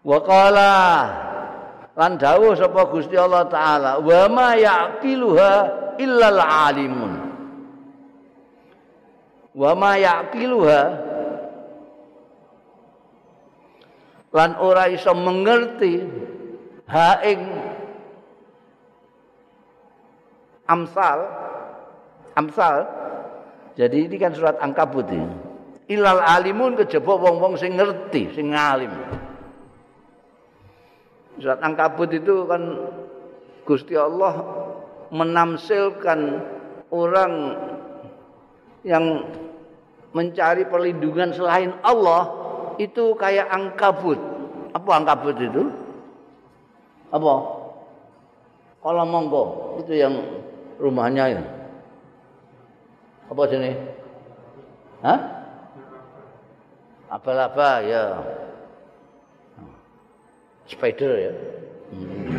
[0.00, 0.72] Waqala
[1.92, 5.52] lan dawuh sapa Gusti Allah taala wa ma yaqiluha
[6.00, 7.12] illal alimun.
[9.52, 10.82] Wa ma yaqiluha.
[14.30, 16.00] Lan ora iso mengerti
[16.88, 17.40] ha ing
[20.64, 21.18] amsal
[22.40, 22.76] amsal.
[23.76, 25.36] Jadi ini kan surat angkabut ini.
[25.92, 28.94] Ilal alimun kejaba wong-wong sing ngerti sing ngalim
[31.38, 32.62] surat angkabut itu kan
[33.62, 34.34] Gusti Allah
[35.14, 36.42] menamsilkan
[36.90, 37.32] orang
[38.82, 39.30] yang
[40.10, 42.22] mencari perlindungan selain Allah
[42.82, 44.18] itu kayak angkabut.
[44.74, 45.70] Apa angkabut itu?
[47.14, 47.34] Apa?
[48.80, 49.44] Kalau monggo
[49.84, 50.14] itu yang
[50.80, 51.42] rumahnya ya.
[53.28, 53.70] Apa sini?
[55.04, 55.20] Hah?
[57.10, 58.04] Apa-apa ya.
[60.70, 61.32] Spider ya.
[61.90, 62.38] Hmm.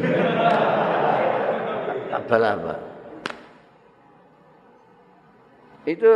[2.16, 2.76] Apa-apa.
[5.84, 6.12] Itu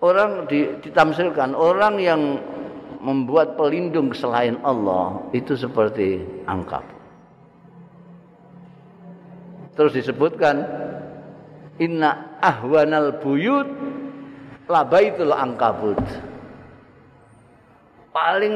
[0.00, 0.48] orang
[0.80, 2.22] ditamsilkan orang yang
[3.00, 6.84] membuat pelindung selain Allah itu seperti angkab.
[9.76, 10.60] Terus disebutkan
[11.80, 13.68] inna ahwanal buyut
[14.68, 16.00] labaitul angkabut.
[18.12, 18.54] Paling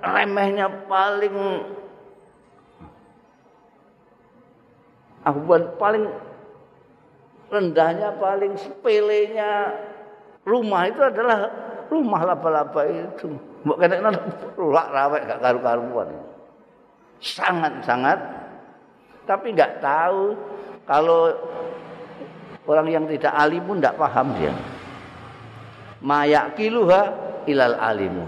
[0.00, 1.36] remehnya paling
[5.24, 6.04] ahwan paling
[7.50, 9.74] rendahnya paling sepelenya
[10.46, 11.50] rumah itu adalah
[11.90, 13.28] rumah laba-laba itu.
[13.66, 14.00] Mbok kene
[14.56, 16.08] lak rawek gak karu-karuan.
[17.20, 18.18] Sangat-sangat
[19.28, 20.32] tapi nggak tahu
[20.88, 21.36] kalau
[22.64, 24.54] orang yang tidak alim pun tidak paham dia.
[26.00, 27.00] Mayakiluha
[27.44, 28.24] ilal alimu.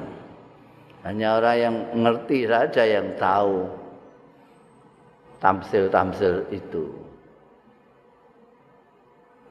[1.02, 3.81] Hanya orang yang ngerti saja yang tahu
[5.42, 6.86] tamsil-tamsil itu.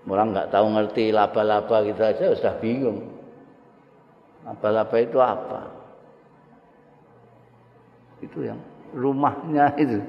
[0.07, 3.11] Orang nggak tahu ngerti laba-laba gitu aja sudah bingung.
[4.47, 5.61] Laba-laba itu apa?
[8.23, 8.59] Itu yang
[8.95, 9.99] rumahnya itu.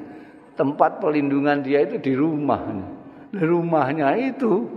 [0.57, 2.87] Tempat pelindungan dia itu di rumahnya.
[3.35, 4.69] Di rumahnya itu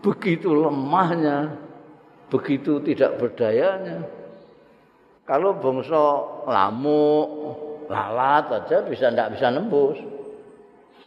[0.00, 1.56] begitu lemahnya,
[2.32, 4.06] begitu tidak berdayanya.
[5.26, 6.02] Kalau bangsa
[6.46, 7.28] lamuk,
[7.86, 10.19] lalat aja bisa ndak bisa nembus.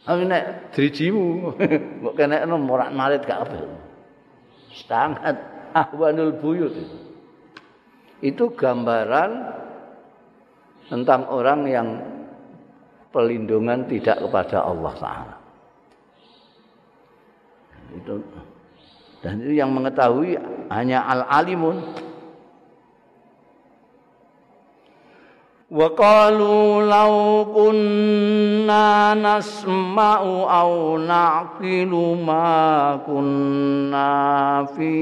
[0.04, 1.56] Tapi nek drijimu,
[2.04, 3.56] mbok kene morak marit gak apa.
[4.84, 5.36] Sangat
[5.72, 6.98] ahwanul buyut itu.
[8.24, 9.30] itu gambaran
[10.92, 11.88] tentang orang yang
[13.12, 15.36] pelindungan tidak kepada Allah Taala.
[17.96, 18.20] Itu
[19.24, 20.36] dan itu yang mengetahui
[20.68, 21.80] hanya al-alimun
[25.70, 27.14] وقالوا لو
[27.54, 30.20] كنا نسمع
[30.60, 31.92] أو نعقل
[32.26, 34.12] ما كنا
[34.76, 34.94] في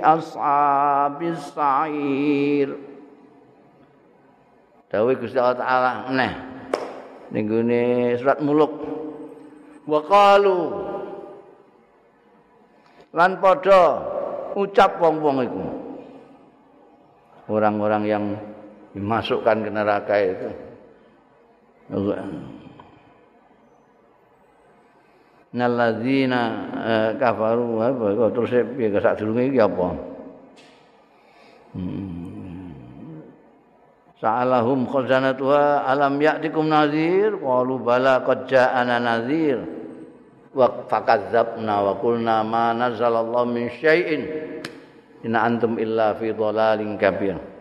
[0.00, 2.68] أصحاب السعير
[4.94, 6.32] Dawai Gusti Allah Ta'ala Nah
[7.34, 8.78] Ini surat muluk
[9.90, 10.58] Waqalu
[13.10, 14.06] Lan padha
[14.54, 15.62] Ucap wong-wong iku.
[17.50, 18.24] Orang-orang yang
[18.94, 20.50] dimasukkan ke neraka itu.
[25.54, 26.42] Nalladzina
[26.82, 29.86] eh, kafaru apa kok terus piye sak durunge iki apa?
[31.74, 32.74] Hmm.
[34.18, 39.62] Sa'alahum khazanatuha alam ya'tikum nadhir qalu bala qad ja'ana nadhir
[40.54, 44.22] wa fakadzabna wa qulna ma nazzalallahu min syai'in.
[45.22, 47.53] In antum illa fi dhalalin kabir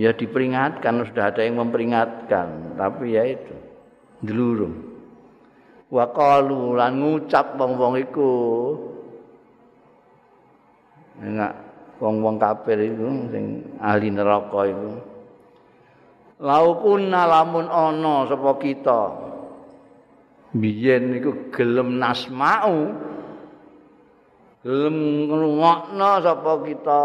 [0.00, 3.52] ya diperingatkan sudah ada yang memperingatkan tapi ya itu
[4.24, 4.80] dulurung
[5.92, 8.32] wa qalu lan ngucap wong-wong iku
[11.20, 11.52] enggak
[12.00, 14.90] wong-wong kafir itu sing ahli neraka itu
[16.40, 19.02] laukuna lamun ana sapa kita
[20.56, 22.96] biyen niku gelem nasmau
[24.64, 24.96] gelem
[25.28, 27.02] ngrungokno sapa kita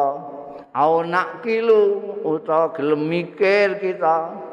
[0.76, 1.82] au nakilu
[2.28, 4.44] utawa gelem mikir kita.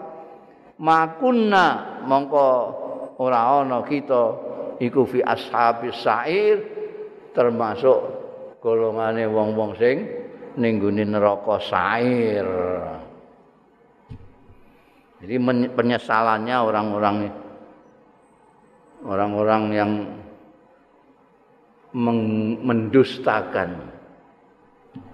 [0.78, 2.48] Makunna mongko
[3.18, 4.50] ora ana kita.
[4.82, 6.58] Iku fi ashabis sair
[7.36, 7.98] termasuk
[8.62, 10.06] golongane wong-wong sing
[10.56, 12.44] ning neraka sair
[15.22, 15.38] jadi
[15.72, 17.16] penyesalannya orang-orang
[19.06, 19.92] orang-orang yang
[22.60, 23.91] mendustakan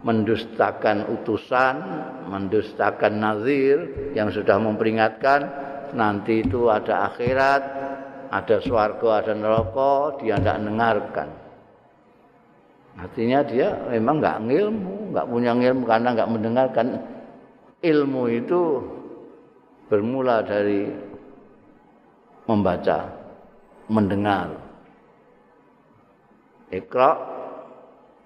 [0.03, 1.77] mendustakan utusan,
[2.27, 5.47] mendustakan nazir yang sudah memperingatkan
[5.95, 7.63] nanti itu ada akhirat,
[8.29, 11.29] ada swarga, ada neraka, dia tidak dengarkan.
[12.99, 16.87] Artinya dia memang nggak ngilmu, nggak punya ilmu karena nggak mendengarkan
[17.79, 18.63] ilmu itu
[19.87, 20.91] bermula dari
[22.51, 23.07] membaca
[23.87, 24.51] mendengar.
[26.69, 27.11] Iqra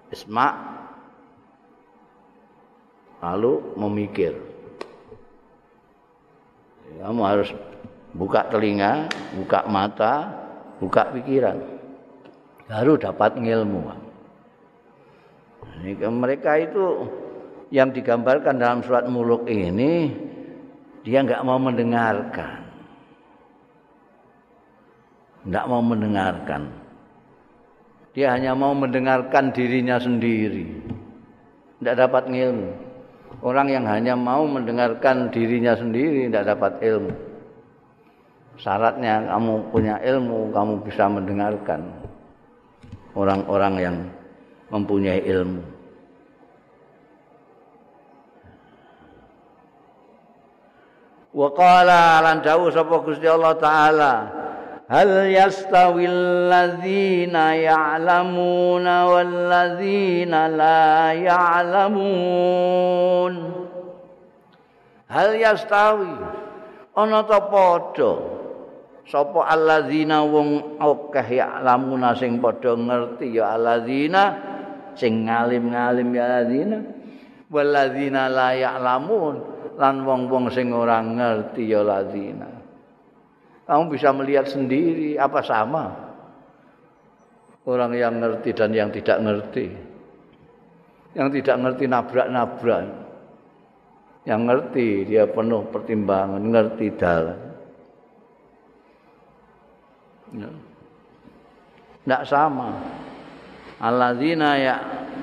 [0.09, 0.72] isma
[3.23, 4.35] lalu memikir.
[6.99, 7.55] Kamu harus
[8.11, 9.07] buka telinga,
[9.39, 10.27] buka mata,
[10.83, 11.57] buka pikiran.
[12.67, 13.79] Baru dapat ilmu.
[16.03, 17.07] Mereka itu
[17.71, 20.11] yang digambarkan dalam surat muluk ini
[21.07, 22.61] dia nggak mau mendengarkan.
[25.43, 26.71] tidak mau mendengarkan.
[28.15, 30.71] Dia hanya mau mendengarkan dirinya sendiri.
[31.81, 32.92] Tidak dapat ilmu.
[33.41, 37.13] Orang yang hanya mau mendengarkan dirinya sendiri tidak dapat ilmu.
[38.61, 41.81] Syaratnya kamu punya ilmu, kamu bisa mendengarkan
[43.17, 43.97] orang-orang yang
[44.69, 45.63] mempunyai ilmu.
[51.33, 54.42] Wa qala lan dawuh sapa Gusti Allah taala
[54.93, 62.13] hal yastawil ladzina ya'lamuna wal ladzina la ya'lamun
[65.09, 66.13] hal yastawi
[66.93, 68.21] ana ta padha
[69.09, 74.23] sapa alladzina wong akeh ya'lamuna sing padha ngerti ya alladzina
[74.93, 76.77] sing ngalim-ngalim ya alladzina
[77.49, 79.41] wal ladzina la ya'lamun
[79.73, 82.52] lan wong-wong sing ora ngerti ya alladzina
[83.63, 86.13] kamu bisa melihat sendiri apa sama
[87.63, 89.67] orang yang ngerti dan yang tidak ngerti.
[91.13, 92.85] Yang tidak ngerti nabrak-nabrak.
[94.23, 97.39] Yang ngerti dia penuh pertimbangan, ngerti dalam.
[100.33, 100.51] Ya.
[102.03, 102.71] Tidak sama.
[103.83, 104.75] Alladzina ya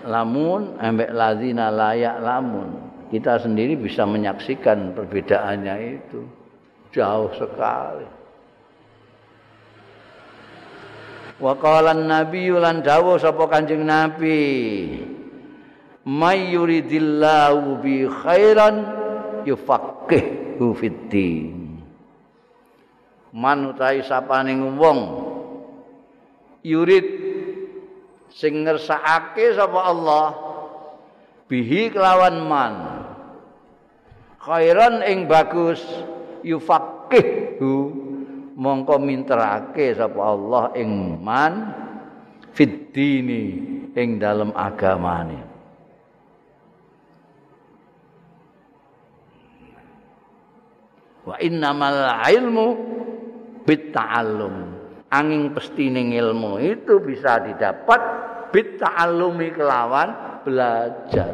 [0.04, 2.68] lamun, ambek lazina layak lamun.
[3.08, 6.20] Kita sendiri bisa menyaksikan perbedaannya itu.
[6.94, 8.19] Jauh sekali.
[11.40, 14.40] Wa qala an-nabi lan dawuh sapa Kanjeng Nabi
[16.04, 18.76] May yuridillahu bi khairan
[19.44, 21.80] yufaqihu fiddin.
[23.36, 25.00] Man utahi sapaning wong
[26.64, 27.04] yurid
[28.32, 30.26] sing ngersakake sapa Allah
[31.46, 32.74] bihi kelawan man
[34.40, 35.84] khairan ing bagus
[36.40, 37.92] yufaqihu
[38.60, 41.52] mongko minterake sapa Allah ing man
[42.52, 43.44] fid dini
[43.96, 45.48] ing dalam agamane.
[51.24, 52.68] Wa innamal ilmu
[53.64, 54.76] bit ta'allum
[55.08, 58.00] angin pestine ilmu itu bisa didapat
[58.52, 58.76] bit
[59.56, 61.32] kelawan belajar.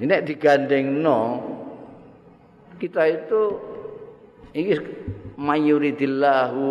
[0.00, 1.20] Ini digandeng no
[2.80, 3.69] kita itu
[4.56, 4.72] ini
[5.36, 6.66] mayuridillahu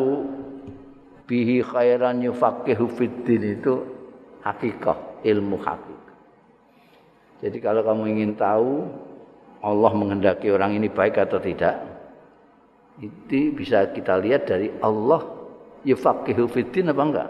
[1.29, 3.85] bihi khairan yufaqihu fiddin itu
[4.43, 6.15] hakikat ilmu hakikat
[7.39, 8.87] jadi kalau kamu ingin tahu
[9.59, 11.89] Allah menghendaki orang ini baik atau tidak
[12.99, 15.23] itu bisa kita lihat dari Allah
[15.87, 17.29] yufaqihu fiddin apa enggak.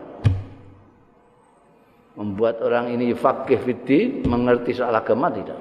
[2.17, 5.55] Membuat orang ini yufaqih fiddin mengerti soal agama tidak?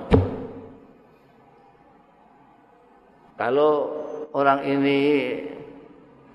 [3.38, 3.94] Kalau
[4.32, 4.98] orang ini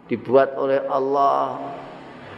[0.10, 1.60] dibuat oleh Allah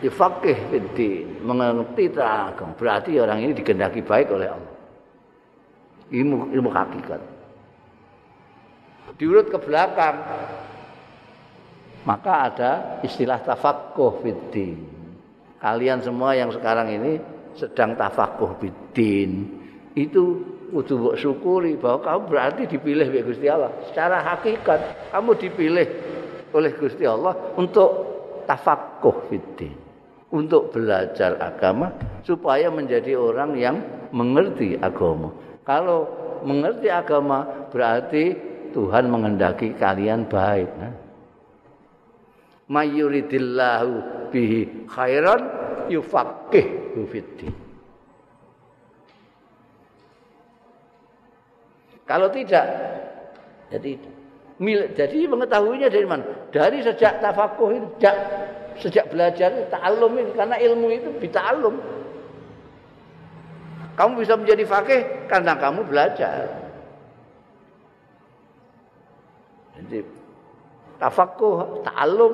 [0.03, 4.73] difakih fiddin, mengerti agama, berarti orang ini digendaki baik oleh Allah.
[6.11, 7.21] Ilmu ilmu hakikat.
[9.15, 10.15] Diurut ke belakang,
[12.05, 14.77] maka ada istilah tafakuh fiddin.
[15.57, 17.17] Kalian semua yang sekarang ini
[17.57, 19.49] sedang tafakuh fiddin.
[19.95, 23.71] Itu kudu mbok syukuri bahwa kamu berarti dipilih oleh Gusti Allah.
[23.89, 25.87] Secara hakikat kamu dipilih
[26.55, 27.89] oleh Gusti Allah untuk
[28.49, 29.75] tafaqquh fiddin.
[30.35, 31.95] Untuk belajar agama
[32.25, 33.77] supaya menjadi orang yang
[34.11, 35.31] mengerti agama.
[35.63, 36.09] Kalau
[36.43, 38.35] mengerti agama berarti
[38.75, 40.69] Tuhan mengendaki kalian baik.
[40.75, 40.93] Nah.
[42.67, 43.93] Mayuridillahu
[44.33, 45.41] bihi khairan
[45.87, 46.65] yufaqih
[47.07, 47.64] fiddin.
[52.05, 52.65] Kalau tidak,
[53.73, 53.97] jadi
[54.61, 54.93] milik.
[54.93, 56.23] Jadi mengetahuinya dari mana?
[56.53, 58.15] Dari sejak tafakuh itu, sejak,
[58.77, 61.75] sejak belajar ta'allum ini karena ilmu itu bita'allum.
[63.95, 65.01] Kamu bisa menjadi fakih
[65.31, 66.45] karena kamu belajar.
[69.75, 70.05] Jadi
[71.01, 72.33] tafakuh, ta'allum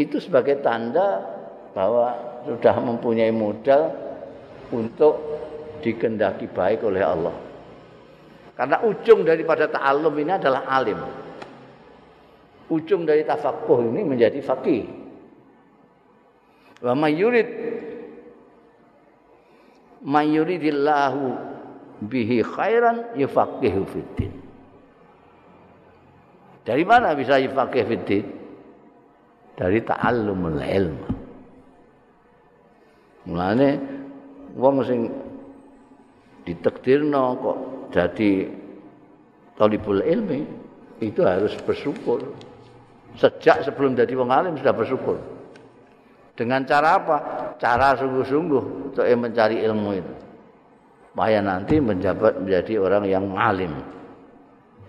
[0.00, 1.20] itu sebagai tanda
[1.76, 2.16] bahwa
[2.48, 3.92] sudah mempunyai modal
[4.72, 5.20] untuk
[5.84, 7.51] dikendaki baik oleh Allah.
[8.52, 11.00] Karena ujung daripada ta'allum ini adalah alim.
[12.68, 14.84] Ujung dari tafaqquh ini menjadi faqih.
[16.84, 17.48] Wa mayurid
[20.02, 21.22] mayuridillahu
[22.04, 24.32] bihi khairan yufaqihu fiddin.
[26.62, 28.24] Dari mana bisa yufaqih fiddin?
[29.56, 30.98] Dari ta'allumul ilm.
[33.22, 33.68] Mulane
[34.58, 35.00] wong sing
[36.42, 37.58] ditakdirno kok
[37.92, 38.48] jadi
[39.54, 40.48] talibul ilmi
[41.04, 42.32] itu harus bersyukur.
[43.20, 45.20] Sejak sebelum jadi wong alim sudah bersyukur.
[46.32, 47.16] Dengan cara apa?
[47.60, 50.14] Cara sungguh-sungguh untuk mencari ilmu itu.
[51.12, 53.76] Supaya nanti menjabat menjadi orang yang alim.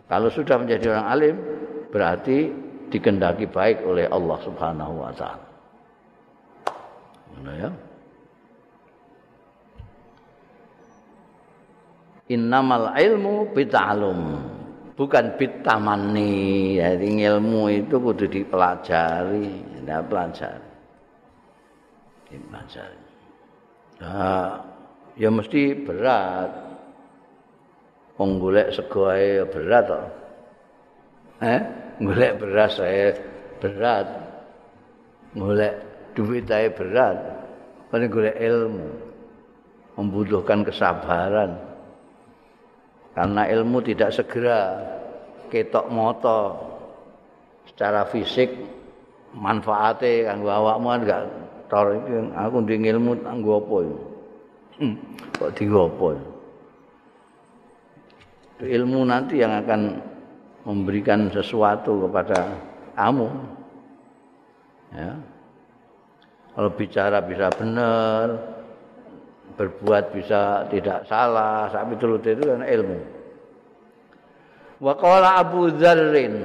[0.07, 1.35] Kalau sudah menjadi orang alim,
[1.91, 2.47] berarti
[2.87, 5.47] dikendaki baik oleh Allah Subhanahu wa taala.
[7.43, 7.69] Ya.
[12.33, 14.19] Innamal ilmu bita'alum.
[14.93, 16.77] Bukan bitamani.
[16.77, 19.49] Jadi ilmu itu kudu dipelajari.
[19.81, 20.71] Tidak pelajari.
[22.29, 23.01] Dipelajari.
[24.01, 24.51] Nah,
[25.17, 26.51] ya mesti berat.
[28.13, 30.05] Penggulek sego ya berat toh
[31.41, 31.61] eh?
[31.97, 33.09] Golek beras saya
[33.57, 34.05] berat.
[35.33, 35.73] Golek
[36.13, 37.17] duit saya berat.
[37.89, 38.89] Paling golek ilmu.
[39.97, 41.72] Membutuhkan kesabaran
[43.13, 44.59] karena ilmu tidak segera
[45.53, 46.39] ketok moto.
[47.63, 48.53] Secara fisik
[49.33, 51.23] manfaatnya kanggo awakmu kan enggak
[51.71, 51.87] tor.
[51.95, 53.77] Iki aku ndek ilmu kanggo apa
[54.77, 54.95] hmm,
[55.39, 56.33] kok dienggo apa
[58.63, 59.99] ilmu nanti yang akan
[60.63, 62.55] memberikan sesuatu kepada
[62.95, 63.27] kamu.
[64.95, 65.11] Ya.
[66.53, 68.52] Kalau bicara bisa benar
[69.53, 72.99] berbuat bisa tidak salah sampai itu itu kan ilmu.
[74.83, 76.35] Wa qala Abu Dzarrin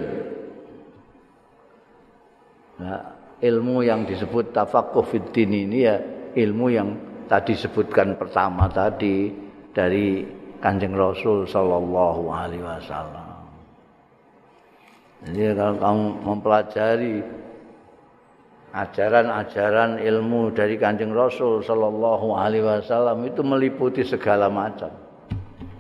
[2.78, 3.02] nah,
[3.42, 5.96] ilmu yang disebut tafaqquh fiddin ini ya
[6.38, 6.88] ilmu yang
[7.26, 9.32] tadi sebutkan pertama tadi
[9.74, 10.22] dari
[10.58, 13.26] Kanjeng Rasul sallallahu alaihi wasallam.
[15.18, 17.14] Jadi kalau kamu mempelajari
[18.72, 24.92] ajaran-ajaran ilmu dari Kanjeng Rasul sallallahu alaihi wasallam itu meliputi segala macam.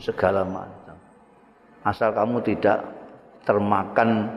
[0.00, 0.96] Segala macam.
[1.84, 2.84] Asal kamu tidak
[3.44, 4.28] termakan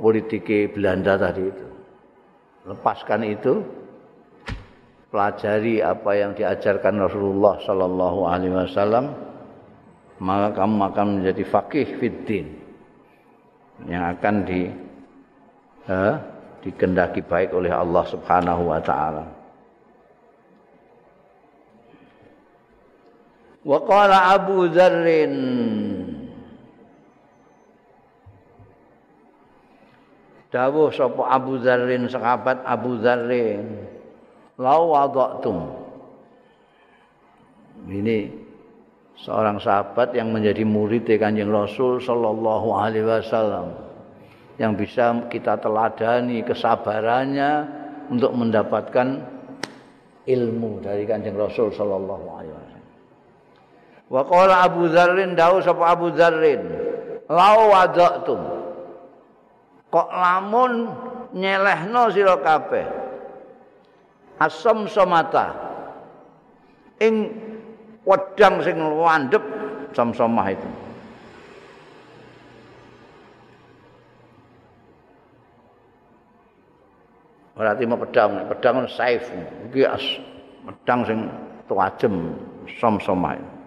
[0.00, 1.66] politik Belanda tadi itu.
[2.62, 3.58] lepaskan itu
[5.10, 9.10] pelajari apa yang diajarkan Rasulullah sallallahu alaihi wasallam
[10.22, 12.54] maka kamu akan menjadi fakih fiddin
[13.90, 14.70] yang akan di
[15.90, 16.14] eh,
[16.62, 19.24] dikendaki baik oleh Allah Subhanahu wa taala.
[23.62, 25.34] Wa qala Abu Dzarrin
[30.52, 33.88] Dawuh sapa Abu Dzarrin sahabat Abu Dzarrin
[34.60, 35.64] lau wadaktum
[37.88, 38.28] ini
[39.16, 43.91] seorang sahabat yang menjadi murid Kanjeng Rasul sallallahu alaihi wasallam
[44.62, 47.50] yang bisa kita teladani kesabarannya
[48.06, 49.18] untuk mendapatkan
[50.22, 52.86] ilmu dari Kanjeng Rasul sallallahu alaihi wasallam.
[54.06, 56.62] Wa qala Abu Dzarrin dawu sapa Abu Dzarrin
[57.26, 58.40] lau wadaktum
[59.90, 60.94] kok lamun
[61.34, 62.86] nyelehno sira kabeh
[64.38, 65.58] asam somata
[67.02, 67.34] ing
[68.06, 69.42] wedang sing landhep
[69.90, 70.81] samsomah itu
[77.52, 78.48] berarti mau pedang.
[78.48, 79.24] Pedang saif
[79.68, 80.04] iki as
[80.62, 81.18] pedang sing
[81.66, 82.34] tuajem
[82.78, 83.62] samsomah itu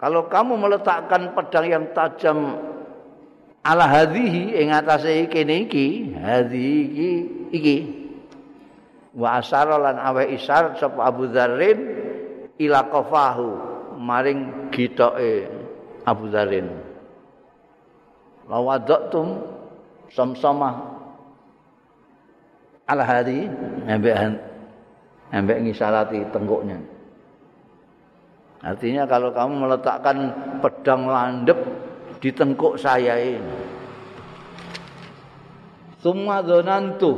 [0.00, 2.56] kalau kamu meletakkan pedang yang tajam
[3.60, 7.10] ala hadhihi ing atase kene iki hadhihi
[7.52, 7.76] iki
[9.12, 11.78] wa asara lan awe isar sapa Abu Dzarrin
[12.56, 13.48] ila qafahu
[14.00, 15.44] maring gitoke
[16.08, 16.72] Abu Dzarrin
[18.48, 19.59] lawadtum
[20.10, 21.00] samsama
[22.84, 23.46] ala hadhi
[23.86, 24.14] ambek
[25.30, 26.78] ambek ngisarati tengkuknya
[28.60, 30.18] artinya kalau kamu meletakkan
[30.60, 31.56] pedang landep
[32.20, 33.56] di tengkuk saya ini.
[36.00, 37.16] Summa dzanantu.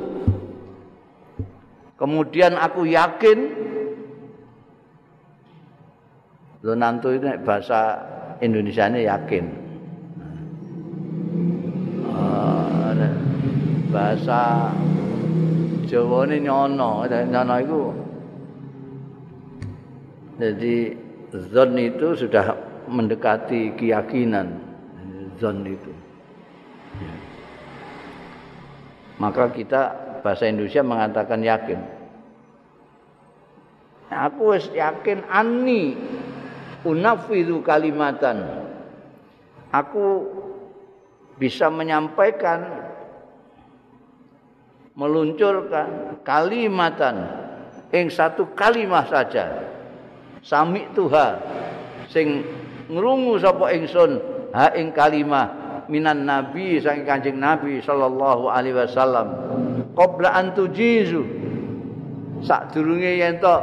[1.99, 3.39] Kemudian aku yakin
[6.63, 7.99] dzanantu itu bahasa
[8.43, 9.45] Indonesia ini yakin.
[12.11, 12.91] Ah,
[13.93, 14.73] bahasa
[15.87, 17.83] Jawa ini nyono, nyono itu
[20.41, 20.97] jadi
[21.53, 22.57] zon itu sudah
[22.89, 24.57] mendekati keyakinan
[25.37, 25.93] zon itu.
[26.99, 27.15] Ya.
[29.21, 29.83] Maka kita
[30.25, 31.79] bahasa Indonesia mengatakan yakin.
[34.13, 35.95] Aku yakin ani
[36.83, 38.67] unafidu kalimatan.
[39.73, 40.27] Aku
[41.41, 42.92] bisa menyampaikan
[44.93, 47.25] meluncurkan kalimatan
[47.93, 49.69] ing satu kalimat saja.
[50.43, 51.39] Sami tuha
[52.11, 52.43] sing
[52.91, 54.19] ngrungu sapa ingsun
[54.53, 55.49] ha ing kalimah
[55.87, 59.29] minan nabi saking kanjeng nabi sallallahu alaihi wasallam.
[59.93, 61.23] Qabla an tujizu
[62.43, 63.57] sadurunge yen to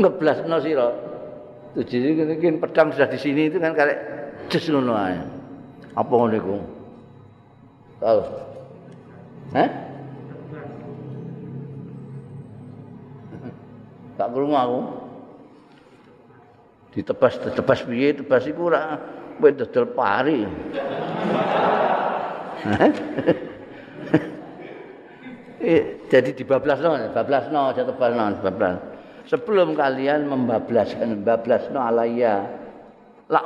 [0.00, 0.88] ngeblasno sira.
[1.76, 3.98] Tujizu mungkin pedang sudah di sini itu kan karek
[4.48, 5.20] jes ngono ae.
[5.96, 6.75] Apa ngono iku
[8.02, 8.20] tahu
[9.54, 9.68] Hah?
[14.16, 14.80] Tak krungu aku.
[16.96, 18.16] ditebas ditebas piye?
[18.16, 18.96] Tebas iku ora
[19.36, 20.40] kowe dodol pari.
[25.66, 28.78] Eh, jadi dibablasno bablasno aja tebasno bablas
[29.26, 32.46] sebelum kalian membablaskan bablasno alaya
[33.26, 33.42] la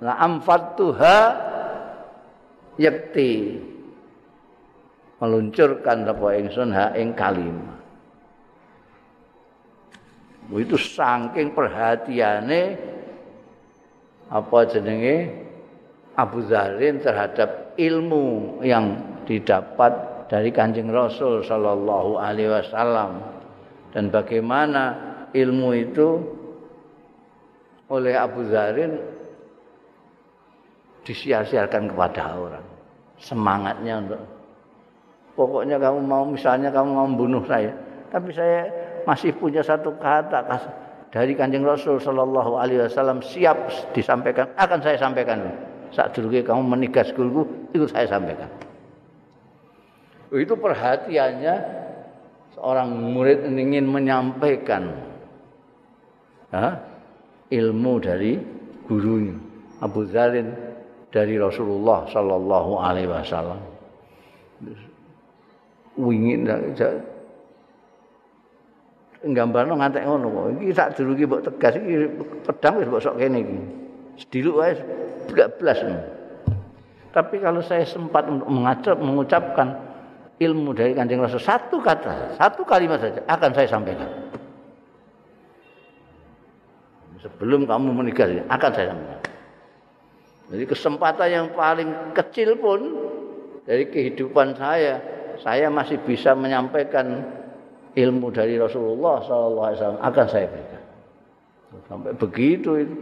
[0.00, 1.18] la amfatuha
[2.80, 3.60] yakti
[5.20, 7.76] meluncurkan apa ingsun ha ing kalimah.
[10.50, 12.62] Itu saking perhatiane
[14.32, 15.46] apa jenenge?
[16.18, 23.24] Abu Zarin terhadap ilmu yang didapat dari Kanjeng Rasul sallallahu alaihi wasallam.
[23.94, 24.82] Dan bagaimana
[25.32, 26.08] ilmu itu
[27.88, 29.00] oleh Abu Zarin
[31.06, 32.66] disia-siakan kepada orang
[33.20, 34.22] semangatnya untuk
[35.36, 37.72] pokoknya kamu mau misalnya kamu mau membunuh saya
[38.10, 38.66] tapi saya
[39.08, 40.44] masih punya satu kata
[41.10, 45.42] dari Kanjeng Rasul sallallahu alaihi wasallam siap disampaikan akan saya sampaikan.
[45.90, 48.46] Saat dulu kamu menikah sekulku itu saya sampaikan.
[50.30, 51.54] Itu perhatiannya
[52.54, 54.94] seorang murid ingin menyampaikan
[57.50, 58.38] ilmu dari
[58.86, 59.34] gurunya
[59.82, 60.54] Abu Zarin
[61.10, 63.60] dari Rasulullah sallallahu alaihi wasallam.
[65.98, 66.46] Wingin
[69.20, 70.44] nggambarno ngantek ngono kok.
[70.64, 71.94] Iki sak durunge mbok tegas iki
[72.46, 73.58] pedang wis mbok sok kene iki.
[74.24, 74.72] Sediluk wae
[75.34, 75.78] belas.
[77.10, 79.74] Tapi kalau saya sempat mengacap, mengucapkan
[80.38, 84.10] ilmu dari kanjeng Rasul satu kata, satu kalimat saja akan saya sampaikan.
[87.20, 89.29] Sebelum kamu menikah akan saya sampaikan.
[90.50, 92.80] Jadi kesempatan yang paling kecil pun
[93.62, 94.98] dari kehidupan saya,
[95.38, 97.22] saya masih bisa menyampaikan
[97.94, 100.82] ilmu dari Rasulullah SAW akan saya berikan.
[101.86, 102.96] Sampai begitu itu,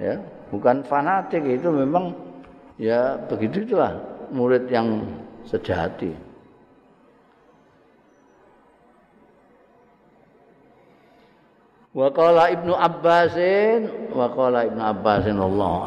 [0.00, 0.16] ya
[0.48, 2.16] bukan fanatik itu memang
[2.80, 4.00] ya begitu itulah
[4.32, 5.04] murid yang
[5.44, 6.16] sejati.
[11.92, 15.80] Wa qala Ibnu Abbasin wa qala Ibnu Abbasin Allah